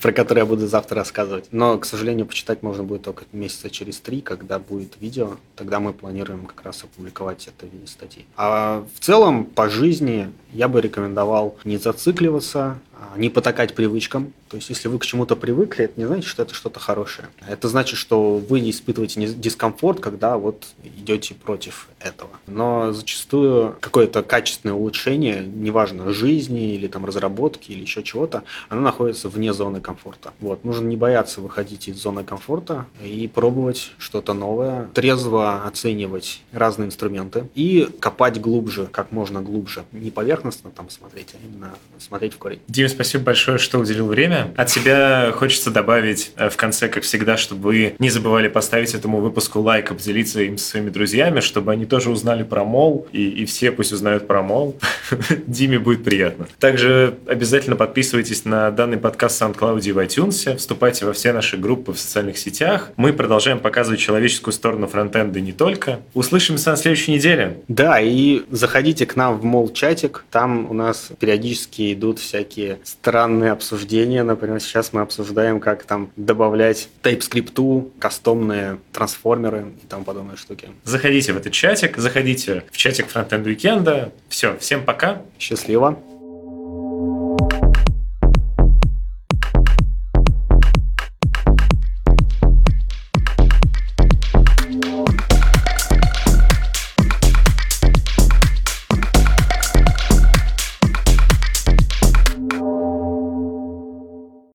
Про 0.01 0.13
который 0.13 0.41
я 0.41 0.47
буду 0.47 0.67
завтра 0.67 0.97
рассказывать. 0.97 1.47
Но, 1.53 1.79
к 1.79 1.85
сожалению, 1.85 2.27
почитать 2.27 2.63
можно 2.63 2.85
будет 2.85 3.03
только 3.03 3.25
месяца 3.33 3.71
через 3.71 3.99
три, 3.99 4.21
когда 4.21 4.59
будет 4.59 5.01
видео. 5.01 5.37
Тогда 5.55 5.81
мы 5.81 5.93
планируем 5.93 6.47
как 6.47 6.65
раз 6.65 6.85
опубликовать 6.85 7.49
это 7.49 7.67
в 7.67 7.73
виде 7.73 7.87
статьи. 7.87 8.25
А 8.37 8.85
в 8.95 9.01
целом, 9.01 9.45
по 9.45 9.69
жизни 9.69 10.33
я 10.53 10.69
бы 10.69 10.81
рекомендовал 10.81 11.57
не 11.65 11.77
зацикливаться, 11.77 12.79
не 13.17 13.31
потакать 13.31 13.75
привычкам. 13.75 14.33
То 14.49 14.57
есть, 14.57 14.69
если 14.71 14.89
вы 14.89 14.99
к 14.99 15.07
чему-то 15.07 15.37
привыкли, 15.37 15.87
это 15.87 15.99
не 15.99 16.07
значит, 16.07 16.27
что 16.27 16.43
это 16.43 16.55
что-то 16.55 16.81
хорошее. 16.81 17.29
Это 17.49 17.69
значит, 17.69 17.99
что 17.99 18.37
вы 18.37 18.61
не 18.61 18.71
испытываете 18.71 19.27
дискомфорт, 19.27 20.01
когда 20.01 20.37
вот 20.37 20.67
идете 20.85 21.35
против 21.35 21.89
этого. 22.01 22.31
Но 22.47 22.93
зачастую 22.93 23.77
какое-то 23.81 24.23
качественное 24.23 24.75
улучшение, 24.75 25.45
неважно, 25.45 26.13
жизни 26.13 26.75
или 26.75 26.87
там 26.87 27.05
разработки 27.05 27.73
или 27.73 27.81
еще 27.81 28.03
чего-то, 28.03 28.45
оно 28.69 28.83
находится 28.83 29.29
вне 29.29 29.53
зоны 29.53 29.81
комфорта. 29.81 30.33
Вот. 30.41 30.65
Нужно 30.65 30.87
не 30.87 30.97
бояться 30.97 31.41
выходить 31.41 31.89
из 31.89 31.97
зоны 31.97 32.25
комфорта 32.25 32.87
и 33.03 33.29
пробовать 33.29 33.93
что-то 33.99 34.33
новое, 34.33 34.89
трезво 34.95 35.65
оценивать 35.65 36.43
разные 36.53 36.87
инструменты 36.87 37.49
и 37.55 37.89
копать 38.01 38.41
глубже, 38.41 38.89
как 38.91 39.13
можно 39.13 39.43
глубже. 39.43 39.85
Не 39.93 40.11
поверхностно 40.11 40.71
там 40.71 40.91
смотреть, 40.91 41.35
а 41.35 41.39
именно 41.45 41.75
смотреть 41.99 42.35
в 42.35 42.39
корень. 42.39 42.61
Дим, 42.87 42.95
спасибо 42.95 43.25
большое, 43.25 43.59
что 43.59 43.79
уделил 43.79 44.07
время. 44.07 44.53
От 44.57 44.71
себя 44.71 45.33
хочется 45.35 45.71
добавить 45.71 46.33
э, 46.37 46.49
в 46.49 46.57
конце, 46.57 46.89
как 46.89 47.03
всегда, 47.03 47.37
чтобы 47.37 47.63
вы 47.63 47.97
не 47.99 48.11
забывали 48.11 48.49
поставить 48.49 48.95
этому 48.95 49.19
выпуску 49.19 49.61
лайк, 49.61 49.89
поделиться 49.89 50.43
им 50.43 50.57
со 50.57 50.71
своими 50.71 50.91
друзьями, 50.91 51.41
чтобы 51.41 51.73
они 51.73 51.85
тоже 51.85 52.11
узнали 52.11 52.45
про 52.45 52.65
мол, 52.65 53.09
и, 53.13 53.29
и 53.29 53.45
все 53.45 53.73
пусть 53.73 53.93
узнают 53.93 54.27
про 54.27 54.43
мол. 54.43 54.77
Диме 55.47 55.79
будет 55.79 56.05
приятно. 56.05 56.49
Также 56.59 57.19
обязательно 57.27 57.77
подписывайтесь 57.77 58.45
на 58.45 58.71
данный 58.71 58.99
подкаст 58.99 59.41
в 59.41 59.43
SoundCloud 59.43 59.83
и 59.83 59.93
в 59.93 59.99
iTunes, 59.99 60.57
вступайте 60.57 61.07
во 61.07 61.13
все 61.13 61.33
наши 61.33 61.57
группы 61.57 61.93
в 61.93 61.99
социальных 61.99 62.39
сетях. 62.39 62.91
Мы 62.97 63.13
продолжаем 63.13 63.59
показывать 63.59 64.01
человеческую 64.01 64.53
сторону 64.53 64.87
фронтенда 64.87 65.41
не 65.41 65.53
только. 65.53 66.01
Услышимся 66.15 66.71
на 66.71 66.77
следующей 66.77 67.13
неделе. 67.13 67.61
Да, 67.69 68.01
и 68.01 68.43
заходите 68.51 69.07
к 69.07 69.17
нам 69.17 69.39
в 69.39 69.45
мол 69.45 69.73
чатик, 69.73 70.25
там 70.31 70.71
у 70.71 70.75
нас 70.75 71.11
периодически 71.19 71.93
идут 71.93 72.19
всякие 72.19 72.79
странные 72.85 73.53
обсуждения. 73.53 74.23
Например, 74.23 74.61
сейчас 74.61 74.93
мы 74.93 75.03
обсуждаем, 75.03 75.61
как 75.61 75.85
там 75.85 76.11
добавлять 76.17 76.89
TypeScript, 77.03 77.91
кастомные 77.99 78.79
трансформеры 78.93 79.67
и 79.83 79.87
тому 79.87 80.05
подобные 80.05 80.37
штуки. 80.37 80.69
Заходите 80.85 81.33
в 81.33 81.37
этот 81.37 81.53
чатик, 81.53 81.97
заходите 81.97 82.65
в 82.71 82.77
чатик 82.77 83.07
Frontend 83.13 83.45
Weekend. 83.45 84.13
Все, 84.29 84.57
всем 84.59 84.85
пока. 84.97 85.21
Счастливо. 85.39 85.97